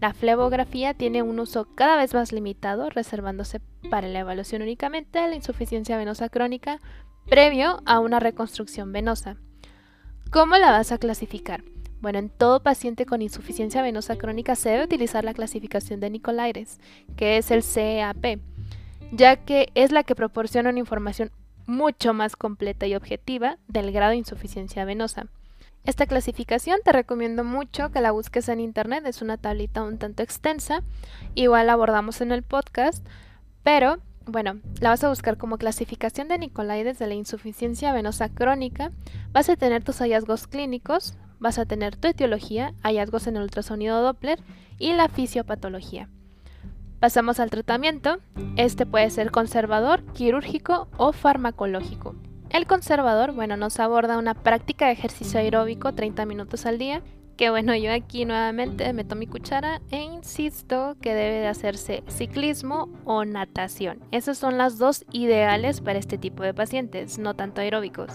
La 0.00 0.14
flebografía 0.14 0.94
tiene 0.94 1.20
un 1.20 1.38
uso 1.38 1.68
cada 1.74 1.98
vez 1.98 2.14
más 2.14 2.32
limitado, 2.32 2.88
reservándose 2.88 3.60
para 3.90 4.08
la 4.08 4.20
evaluación 4.20 4.62
únicamente 4.62 5.18
de 5.18 5.28
la 5.28 5.34
insuficiencia 5.34 5.98
venosa 5.98 6.30
crónica 6.30 6.80
previo 7.28 7.82
a 7.84 8.00
una 8.00 8.20
reconstrucción 8.20 8.90
venosa. 8.90 9.36
¿Cómo 10.30 10.56
la 10.56 10.70
vas 10.70 10.92
a 10.92 10.98
clasificar? 10.98 11.62
Bueno, 12.00 12.20
en 12.20 12.30
todo 12.30 12.62
paciente 12.62 13.04
con 13.04 13.20
insuficiencia 13.20 13.82
venosa 13.82 14.16
crónica 14.16 14.56
se 14.56 14.70
debe 14.70 14.84
utilizar 14.84 15.24
la 15.24 15.34
clasificación 15.34 16.00
de 16.00 16.08
Nicolaides, 16.08 16.80
que 17.16 17.36
es 17.36 17.50
el 17.50 17.64
CEAP, 17.64 18.40
ya 19.12 19.36
que 19.36 19.68
es 19.74 19.92
la 19.92 20.04
que 20.04 20.14
proporciona 20.14 20.70
una 20.70 20.78
información 20.78 21.32
mucho 21.66 22.14
más 22.14 22.34
completa 22.34 22.86
y 22.86 22.94
objetiva 22.94 23.58
del 23.68 23.92
grado 23.92 24.12
de 24.12 24.16
insuficiencia 24.16 24.86
venosa. 24.86 25.26
Esta 25.86 26.06
clasificación 26.06 26.80
te 26.84 26.90
recomiendo 26.90 27.44
mucho 27.44 27.90
que 27.92 28.00
la 28.00 28.10
busques 28.10 28.48
en 28.48 28.58
internet, 28.58 29.06
es 29.06 29.22
una 29.22 29.36
tablita 29.36 29.84
un 29.84 29.98
tanto 29.98 30.24
extensa, 30.24 30.82
igual 31.36 31.68
la 31.68 31.74
abordamos 31.74 32.20
en 32.20 32.32
el 32.32 32.42
podcast, 32.42 33.06
pero 33.62 33.98
bueno, 34.26 34.58
la 34.80 34.88
vas 34.88 35.04
a 35.04 35.08
buscar 35.08 35.38
como 35.38 35.58
clasificación 35.58 36.26
de 36.26 36.38
Nicolaides 36.38 36.98
de 36.98 37.06
la 37.06 37.14
insuficiencia 37.14 37.92
venosa 37.92 38.28
crónica. 38.28 38.90
Vas 39.30 39.48
a 39.48 39.54
tener 39.54 39.84
tus 39.84 39.98
hallazgos 39.98 40.48
clínicos, 40.48 41.14
vas 41.38 41.60
a 41.60 41.66
tener 41.66 41.94
tu 41.94 42.08
etiología, 42.08 42.74
hallazgos 42.82 43.28
en 43.28 43.36
el 43.36 43.44
ultrasonido 43.44 44.02
Doppler 44.02 44.40
y 44.78 44.92
la 44.92 45.08
fisiopatología. 45.08 46.08
Pasamos 46.98 47.38
al 47.38 47.50
tratamiento. 47.50 48.18
Este 48.56 48.86
puede 48.86 49.08
ser 49.10 49.30
conservador, 49.30 50.02
quirúrgico 50.14 50.88
o 50.96 51.12
farmacológico. 51.12 52.16
El 52.56 52.66
conservador, 52.66 53.32
bueno, 53.32 53.58
nos 53.58 53.78
aborda 53.80 54.16
una 54.16 54.32
práctica 54.32 54.86
de 54.86 54.92
ejercicio 54.92 55.38
aeróbico 55.38 55.92
30 55.92 56.24
minutos 56.24 56.64
al 56.64 56.78
día 56.78 57.02
que 57.36 57.50
bueno, 57.50 57.76
yo 57.76 57.92
aquí 57.92 58.24
nuevamente 58.24 58.90
meto 58.94 59.14
mi 59.14 59.26
cuchara 59.26 59.82
e 59.90 60.00
insisto 60.00 60.96
que 61.02 61.14
debe 61.14 61.40
de 61.40 61.48
hacerse 61.48 62.02
ciclismo 62.08 62.88
o 63.04 63.26
natación. 63.26 63.98
Esas 64.10 64.38
son 64.38 64.56
las 64.56 64.78
dos 64.78 65.04
ideales 65.12 65.82
para 65.82 65.98
este 65.98 66.16
tipo 66.16 66.44
de 66.44 66.54
pacientes, 66.54 67.18
no 67.18 67.34
tanto 67.34 67.60
aeróbicos. 67.60 68.10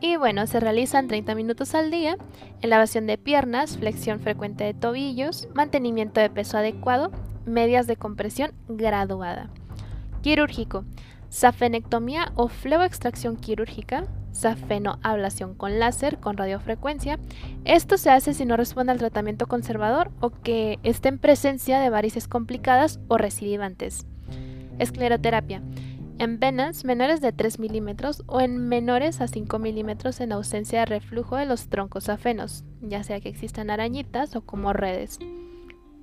Y 0.00 0.14
bueno, 0.14 0.46
se 0.46 0.60
realizan 0.60 1.08
30 1.08 1.34
minutos 1.34 1.74
al 1.74 1.90
día, 1.90 2.16
elevación 2.62 3.08
de 3.08 3.18
piernas, 3.18 3.76
flexión 3.76 4.20
frecuente 4.20 4.62
de 4.62 4.72
tobillos, 4.72 5.48
mantenimiento 5.52 6.20
de 6.20 6.30
peso 6.30 6.58
adecuado, 6.58 7.10
medias 7.44 7.88
de 7.88 7.96
compresión 7.96 8.52
graduada. 8.68 9.50
Quirúrgico, 10.22 10.84
safenectomía 11.30 12.32
o 12.34 12.48
fleboextracción 12.48 13.36
quirúrgica, 13.36 14.04
safenoablación 14.32 15.54
con 15.54 15.78
láser 15.78 16.18
con 16.18 16.36
radiofrecuencia. 16.36 17.18
Esto 17.64 17.96
se 17.96 18.10
hace 18.10 18.34
si 18.34 18.44
no 18.44 18.56
responde 18.56 18.92
al 18.92 18.98
tratamiento 18.98 19.46
conservador 19.46 20.10
o 20.20 20.30
que 20.30 20.78
esté 20.82 21.08
en 21.08 21.18
presencia 21.18 21.80
de 21.80 21.90
varices 21.90 22.28
complicadas 22.28 23.00
o 23.08 23.16
recidivantes. 23.16 24.06
Escleroterapia. 24.78 25.62
En 26.18 26.38
venas 26.38 26.84
menores 26.84 27.22
de 27.22 27.32
3 27.32 27.58
milímetros 27.58 28.24
o 28.26 28.42
en 28.42 28.68
menores 28.68 29.22
a 29.22 29.26
5 29.26 29.58
milímetros 29.58 30.20
en 30.20 30.32
ausencia 30.32 30.80
de 30.80 30.84
reflujo 30.84 31.36
de 31.36 31.46
los 31.46 31.68
troncos 31.68 32.04
safenos, 32.04 32.64
ya 32.82 33.02
sea 33.02 33.20
que 33.20 33.30
existan 33.30 33.70
arañitas 33.70 34.36
o 34.36 34.42
como 34.42 34.74
redes. 34.74 35.18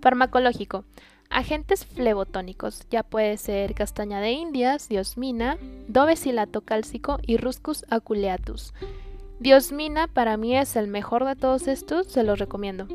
Farmacológico. 0.01 0.85
Agentes 1.29 1.85
flebotónicos, 1.85 2.87
ya 2.89 3.03
puede 3.03 3.37
ser 3.37 3.73
castaña 3.75 4.19
de 4.21 4.31
indias, 4.31 4.89
diosmina, 4.89 5.57
dovecilato 5.87 6.61
cálcico 6.61 7.19
y 7.21 7.37
ruscus 7.37 7.85
aculeatus. 7.89 8.73
Diosmina 9.39 10.07
para 10.07 10.37
mí 10.37 10.57
es 10.57 10.75
el 10.75 10.87
mejor 10.87 11.25
de 11.25 11.35
todos 11.35 11.67
estos, 11.67 12.07
se 12.07 12.23
los 12.23 12.39
recomiendo. 12.39 12.87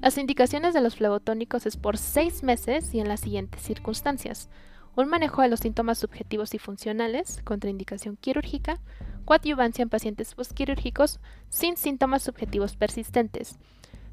Las 0.00 0.18
indicaciones 0.18 0.72
de 0.72 0.80
los 0.80 0.96
flebotónicos 0.96 1.66
es 1.66 1.76
por 1.76 1.98
6 1.98 2.42
meses 2.42 2.94
y 2.94 3.00
en 3.00 3.08
las 3.08 3.20
siguientes 3.20 3.62
circunstancias. 3.62 4.48
Un 4.96 5.08
manejo 5.08 5.42
de 5.42 5.48
los 5.48 5.60
síntomas 5.60 5.98
subjetivos 5.98 6.54
y 6.54 6.58
funcionales, 6.58 7.40
contraindicación 7.44 8.16
quirúrgica, 8.16 8.78
coadyuvancia 9.24 9.82
en 9.82 9.88
pacientes 9.88 10.34
postquirúrgicos 10.34 11.20
sin 11.48 11.76
síntomas 11.76 12.22
subjetivos 12.22 12.76
persistentes, 12.76 13.58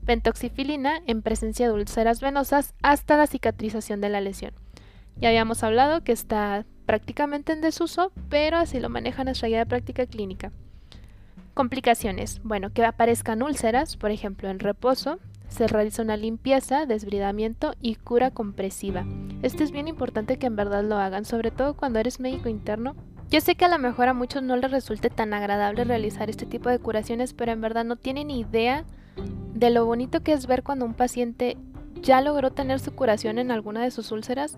pentoxifilina 0.07 1.01
en 1.05 1.21
presencia 1.21 1.67
de 1.67 1.73
úlceras 1.73 2.21
venosas 2.21 2.73
hasta 2.81 3.17
la 3.17 3.27
cicatrización 3.27 3.99
de 3.99 4.09
la 4.09 4.21
lesión. 4.21 4.53
Ya 5.17 5.29
habíamos 5.29 5.63
hablado 5.63 6.03
que 6.03 6.13
está 6.13 6.65
prácticamente 6.85 7.51
en 7.51 7.59
desuso, 7.59 8.13
pero 8.29 8.57
así 8.57 8.79
lo 8.79 8.87
maneja 8.89 9.25
nuestra 9.25 9.49
guía 9.49 9.59
de 9.59 9.65
práctica 9.65 10.05
clínica. 10.05 10.53
Complicaciones. 11.53 12.39
Bueno, 12.43 12.71
que 12.71 12.85
aparezcan 12.85 13.43
úlceras, 13.43 13.97
por 13.97 14.11
ejemplo 14.11 14.49
en 14.49 14.59
reposo, 14.59 15.19
se 15.49 15.67
realiza 15.67 16.03
una 16.03 16.15
limpieza, 16.15 16.85
desbridamiento 16.85 17.73
y 17.81 17.95
cura 17.95 18.31
compresiva. 18.31 19.05
Esto 19.41 19.63
es 19.63 19.71
bien 19.71 19.89
importante 19.89 20.37
que 20.37 20.47
en 20.47 20.55
verdad 20.55 20.85
lo 20.85 20.97
hagan, 20.97 21.25
sobre 21.25 21.51
todo 21.51 21.75
cuando 21.75 21.99
eres 21.99 22.21
médico 22.21 22.47
interno. 22.47 22.95
Yo 23.29 23.41
sé 23.41 23.55
que 23.55 23.65
a 23.65 23.69
lo 23.69 23.77
mejor 23.77 24.07
a 24.07 24.13
muchos 24.13 24.41
no 24.41 24.55
les 24.55 24.71
resulte 24.71 25.09
tan 25.09 25.33
agradable 25.33 25.83
realizar 25.83 26.29
este 26.29 26.45
tipo 26.45 26.69
de 26.69 26.79
curaciones, 26.79 27.33
pero 27.33 27.51
en 27.51 27.59
verdad 27.59 27.83
no 27.83 27.97
tienen 27.97 28.31
idea 28.31 28.85
de 29.53 29.69
lo 29.69 29.85
bonito 29.85 30.21
que 30.21 30.33
es 30.33 30.47
ver 30.47 30.63
cuando 30.63 30.85
un 30.85 30.93
paciente 30.93 31.57
ya 32.01 32.21
logró 32.21 32.51
tener 32.51 32.79
su 32.79 32.93
curación 32.93 33.39
en 33.39 33.51
alguna 33.51 33.81
de 33.81 33.91
sus 33.91 34.11
úlceras. 34.11 34.57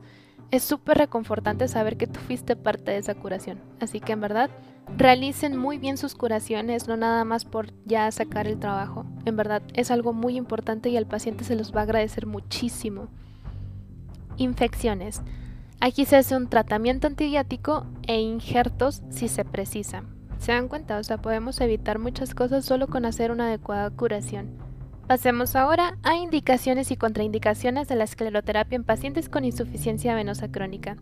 Es 0.51 0.63
súper 0.63 0.97
reconfortante 0.97 1.67
saber 1.67 1.95
que 1.97 2.07
tú 2.07 2.19
fuiste 2.19 2.55
parte 2.55 2.91
de 2.91 2.97
esa 2.97 3.15
curación. 3.15 3.59
Así 3.79 3.99
que 3.99 4.13
en 4.13 4.21
verdad, 4.21 4.49
realicen 4.97 5.55
muy 5.55 5.77
bien 5.77 5.97
sus 5.97 6.15
curaciones, 6.15 6.87
no 6.87 6.97
nada 6.97 7.23
más 7.23 7.45
por 7.45 7.71
ya 7.85 8.11
sacar 8.11 8.47
el 8.47 8.59
trabajo. 8.59 9.05
En 9.25 9.35
verdad, 9.35 9.61
es 9.73 9.91
algo 9.91 10.13
muy 10.13 10.37
importante 10.37 10.89
y 10.89 10.97
al 10.97 11.05
paciente 11.05 11.43
se 11.43 11.55
los 11.55 11.73
va 11.73 11.81
a 11.81 11.83
agradecer 11.83 12.25
muchísimo. 12.25 13.07
Infecciones. 14.37 15.21
Aquí 15.79 16.05
se 16.05 16.17
hace 16.17 16.35
un 16.35 16.47
tratamiento 16.47 17.07
antibiótico 17.07 17.85
e 18.07 18.19
injertos 18.19 19.01
si 19.11 19.27
se 19.27 19.45
precisa. 19.45 20.03
¿Se 20.39 20.53
dan 20.53 20.69
cuenta? 20.69 20.97
O 20.97 21.03
sea, 21.03 21.17
podemos 21.17 21.59
evitar 21.59 21.99
muchas 21.99 22.33
cosas 22.33 22.65
solo 22.65 22.87
con 22.87 23.05
hacer 23.05 23.29
una 23.31 23.47
adecuada 23.47 23.89
curación. 23.89 24.57
Pasemos 25.05 25.55
ahora 25.55 25.97
a 26.03 26.15
indicaciones 26.15 26.91
y 26.91 26.95
contraindicaciones 26.95 27.87
de 27.87 27.95
la 27.95 28.05
escleroterapia 28.05 28.77
en 28.77 28.83
pacientes 28.83 29.27
con 29.27 29.43
insuficiencia 29.43 30.15
venosa 30.15 30.49
crónica. 30.49 30.95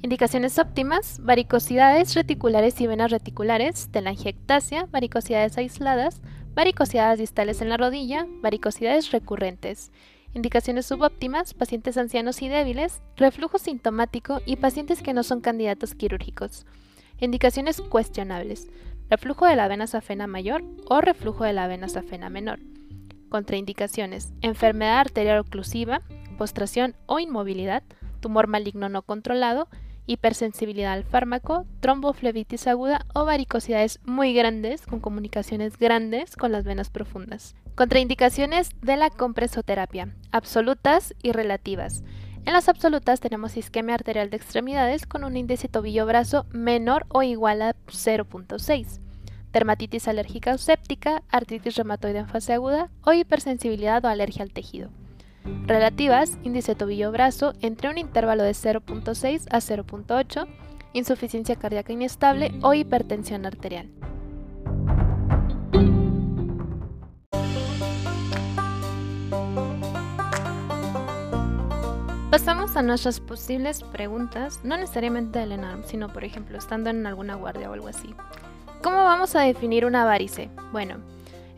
Indicaciones 0.00 0.58
óptimas, 0.58 1.20
varicosidades 1.22 2.14
reticulares 2.14 2.80
y 2.80 2.86
venas 2.86 3.10
reticulares, 3.10 3.88
telangiectasia, 3.90 4.86
varicosidades 4.90 5.58
aisladas, 5.58 6.22
varicosidades 6.54 7.18
distales 7.18 7.60
en 7.60 7.68
la 7.68 7.76
rodilla, 7.76 8.26
varicosidades 8.40 9.10
recurrentes. 9.10 9.92
Indicaciones 10.34 10.86
subóptimas, 10.86 11.52
pacientes 11.52 11.98
ancianos 11.98 12.40
y 12.40 12.48
débiles, 12.48 13.02
reflujo 13.16 13.58
sintomático 13.58 14.40
y 14.46 14.56
pacientes 14.56 15.02
que 15.02 15.12
no 15.12 15.22
son 15.22 15.40
candidatos 15.40 15.94
quirúrgicos. 15.94 16.64
Indicaciones 17.22 17.80
cuestionables, 17.80 18.66
reflujo 19.08 19.46
de 19.46 19.54
la 19.54 19.68
vena 19.68 19.86
safena 19.86 20.26
mayor 20.26 20.64
o 20.88 21.00
reflujo 21.00 21.44
de 21.44 21.52
la 21.52 21.68
vena 21.68 21.88
safena 21.88 22.30
menor. 22.30 22.58
Contraindicaciones: 23.28 24.32
enfermedad 24.40 24.98
arterial 24.98 25.38
oclusiva, 25.38 26.02
postración 26.36 26.96
o 27.06 27.20
inmovilidad, 27.20 27.84
tumor 28.18 28.48
maligno 28.48 28.88
no 28.88 29.02
controlado, 29.02 29.68
hipersensibilidad 30.04 30.94
al 30.94 31.04
fármaco, 31.04 31.64
tromboflebitis 31.78 32.66
aguda 32.66 33.06
o 33.14 33.24
varicosidades 33.24 34.00
muy 34.04 34.34
grandes 34.34 34.84
con 34.84 34.98
comunicaciones 34.98 35.78
grandes 35.78 36.34
con 36.34 36.50
las 36.50 36.64
venas 36.64 36.90
profundas. 36.90 37.54
Contraindicaciones 37.76 38.70
de 38.80 38.96
la 38.96 39.10
compresoterapia, 39.10 40.12
absolutas 40.32 41.14
y 41.22 41.30
relativas. 41.30 42.02
En 42.44 42.52
las 42.52 42.68
absolutas 42.68 43.20
tenemos 43.20 43.56
isquemia 43.56 43.94
arterial 43.94 44.30
de 44.30 44.36
extremidades 44.36 45.06
con 45.06 45.24
un 45.24 45.36
índice 45.36 45.68
tobillo-brazo 45.68 46.46
menor 46.50 47.06
o 47.08 47.22
igual 47.22 47.62
a 47.62 47.74
0.6 47.86 49.02
dermatitis 49.52 50.08
alérgica 50.08 50.54
o 50.54 50.58
séptica, 50.58 51.22
artritis 51.30 51.76
reumatoide 51.76 52.20
en 52.20 52.28
fase 52.28 52.54
aguda 52.54 52.90
o 53.04 53.12
hipersensibilidad 53.12 54.04
o 54.04 54.08
alergia 54.08 54.42
al 54.42 54.52
tejido. 54.52 54.90
Relativas, 55.66 56.38
índice 56.42 56.74
tobillo-brazo 56.74 57.52
entre 57.60 57.90
un 57.90 57.98
intervalo 57.98 58.42
de 58.44 58.52
0.6 58.52 59.46
a 59.50 59.58
0.8, 59.58 60.46
insuficiencia 60.92 61.56
cardíaca 61.56 61.92
inestable 61.92 62.52
o 62.62 62.74
hipertensión 62.74 63.44
arterial. 63.44 63.90
Pasamos 72.32 72.78
a 72.78 72.82
nuestras 72.82 73.20
posibles 73.20 73.82
preguntas, 73.82 74.60
no 74.64 74.78
necesariamente 74.78 75.38
del 75.38 75.52
ENARM, 75.52 75.84
sino 75.84 76.08
por 76.08 76.24
ejemplo 76.24 76.56
estando 76.56 76.88
en 76.88 77.06
alguna 77.06 77.34
guardia 77.34 77.68
o 77.68 77.74
algo 77.74 77.88
así. 77.88 78.14
¿Cómo 78.82 79.04
vamos 79.04 79.36
a 79.36 79.42
definir 79.42 79.84
una 79.84 80.06
varice? 80.06 80.48
Bueno, 80.72 80.96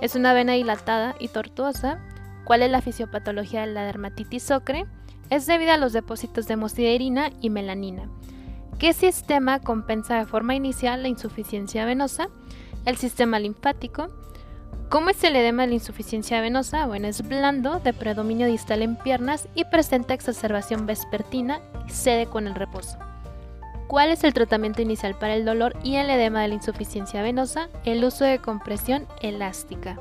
es 0.00 0.16
una 0.16 0.32
vena 0.32 0.54
dilatada 0.54 1.14
y 1.20 1.28
tortuosa. 1.28 2.00
¿Cuál 2.42 2.62
es 2.62 2.72
la 2.72 2.80
fisiopatología 2.80 3.60
de 3.60 3.68
la 3.68 3.84
dermatitis 3.84 4.50
ocre? 4.50 4.84
Es 5.30 5.46
debido 5.46 5.70
a 5.70 5.76
los 5.76 5.92
depósitos 5.92 6.48
de 6.48 6.54
hemosiderina 6.54 7.30
y 7.40 7.50
melanina. 7.50 8.10
¿Qué 8.80 8.94
sistema 8.94 9.60
compensa 9.60 10.16
de 10.18 10.26
forma 10.26 10.56
inicial 10.56 11.02
la 11.02 11.08
insuficiencia 11.08 11.84
venosa? 11.84 12.30
El 12.84 12.96
sistema 12.96 13.38
linfático. 13.38 14.08
¿Cómo 14.94 15.10
es 15.10 15.24
el 15.24 15.34
edema 15.34 15.62
de 15.62 15.70
la 15.70 15.74
insuficiencia 15.74 16.40
venosa? 16.40 16.86
Bueno, 16.86 17.08
es 17.08 17.26
blando, 17.26 17.80
de 17.80 17.92
predominio 17.92 18.46
distal 18.46 18.80
en 18.80 18.94
piernas 18.94 19.48
y 19.56 19.64
presenta 19.64 20.14
exacerbación 20.14 20.86
vespertina 20.86 21.60
y 21.88 21.90
cede 21.90 22.26
con 22.26 22.46
el 22.46 22.54
reposo. 22.54 22.96
¿Cuál 23.88 24.10
es 24.10 24.22
el 24.22 24.32
tratamiento 24.32 24.82
inicial 24.82 25.18
para 25.18 25.34
el 25.34 25.44
dolor 25.44 25.76
y 25.82 25.96
el 25.96 26.08
edema 26.10 26.42
de 26.42 26.46
la 26.46 26.54
insuficiencia 26.54 27.22
venosa? 27.22 27.70
El 27.84 28.04
uso 28.04 28.24
de 28.24 28.38
compresión 28.38 29.08
elástica. 29.20 29.98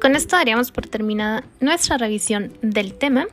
Con 0.00 0.16
esto 0.16 0.36
daríamos 0.36 0.70
por 0.70 0.86
terminada 0.86 1.44
nuestra 1.60 1.98
revisión 1.98 2.54
del 2.62 2.94
tema. 2.94 3.26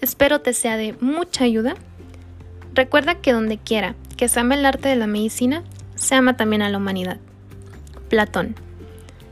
Espero 0.00 0.40
te 0.40 0.52
sea 0.52 0.76
de 0.76 0.94
mucha 1.00 1.44
ayuda. 1.44 1.74
Recuerda 2.74 3.16
que 3.16 3.32
donde 3.32 3.58
quiera 3.58 3.94
que 4.16 4.28
se 4.28 4.40
ama 4.40 4.54
el 4.54 4.66
arte 4.66 4.88
de 4.88 4.96
la 4.96 5.06
medicina, 5.06 5.62
se 5.94 6.14
ama 6.14 6.36
también 6.36 6.62
a 6.62 6.70
la 6.70 6.78
humanidad. 6.78 7.18
Platón. 8.08 8.56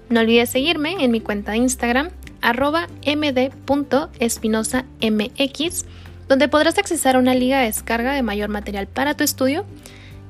No 0.08 0.20
olvides 0.20 0.50
seguirme 0.50 1.02
en 1.02 1.10
mi 1.10 1.20
cuenta 1.20 1.52
de 1.52 1.58
Instagram, 1.58 2.10
arroba 2.42 2.88
md.espinosamx, 3.06 5.86
donde 6.28 6.48
podrás 6.48 6.78
accesar 6.78 7.16
a 7.16 7.18
una 7.18 7.34
liga 7.34 7.60
de 7.60 7.66
descarga 7.66 8.12
de 8.12 8.22
mayor 8.22 8.50
material 8.50 8.86
para 8.86 9.14
tu 9.14 9.24
estudio, 9.24 9.64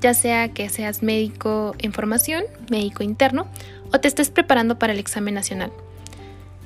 ya 0.00 0.14
sea 0.14 0.52
que 0.52 0.68
seas 0.68 1.02
médico 1.02 1.74
en 1.78 1.92
formación, 1.92 2.44
médico 2.70 3.02
interno, 3.02 3.48
o 3.92 4.00
te 4.00 4.08
estés 4.08 4.30
preparando 4.30 4.78
para 4.78 4.92
el 4.92 4.98
examen 4.98 5.34
nacional. 5.34 5.72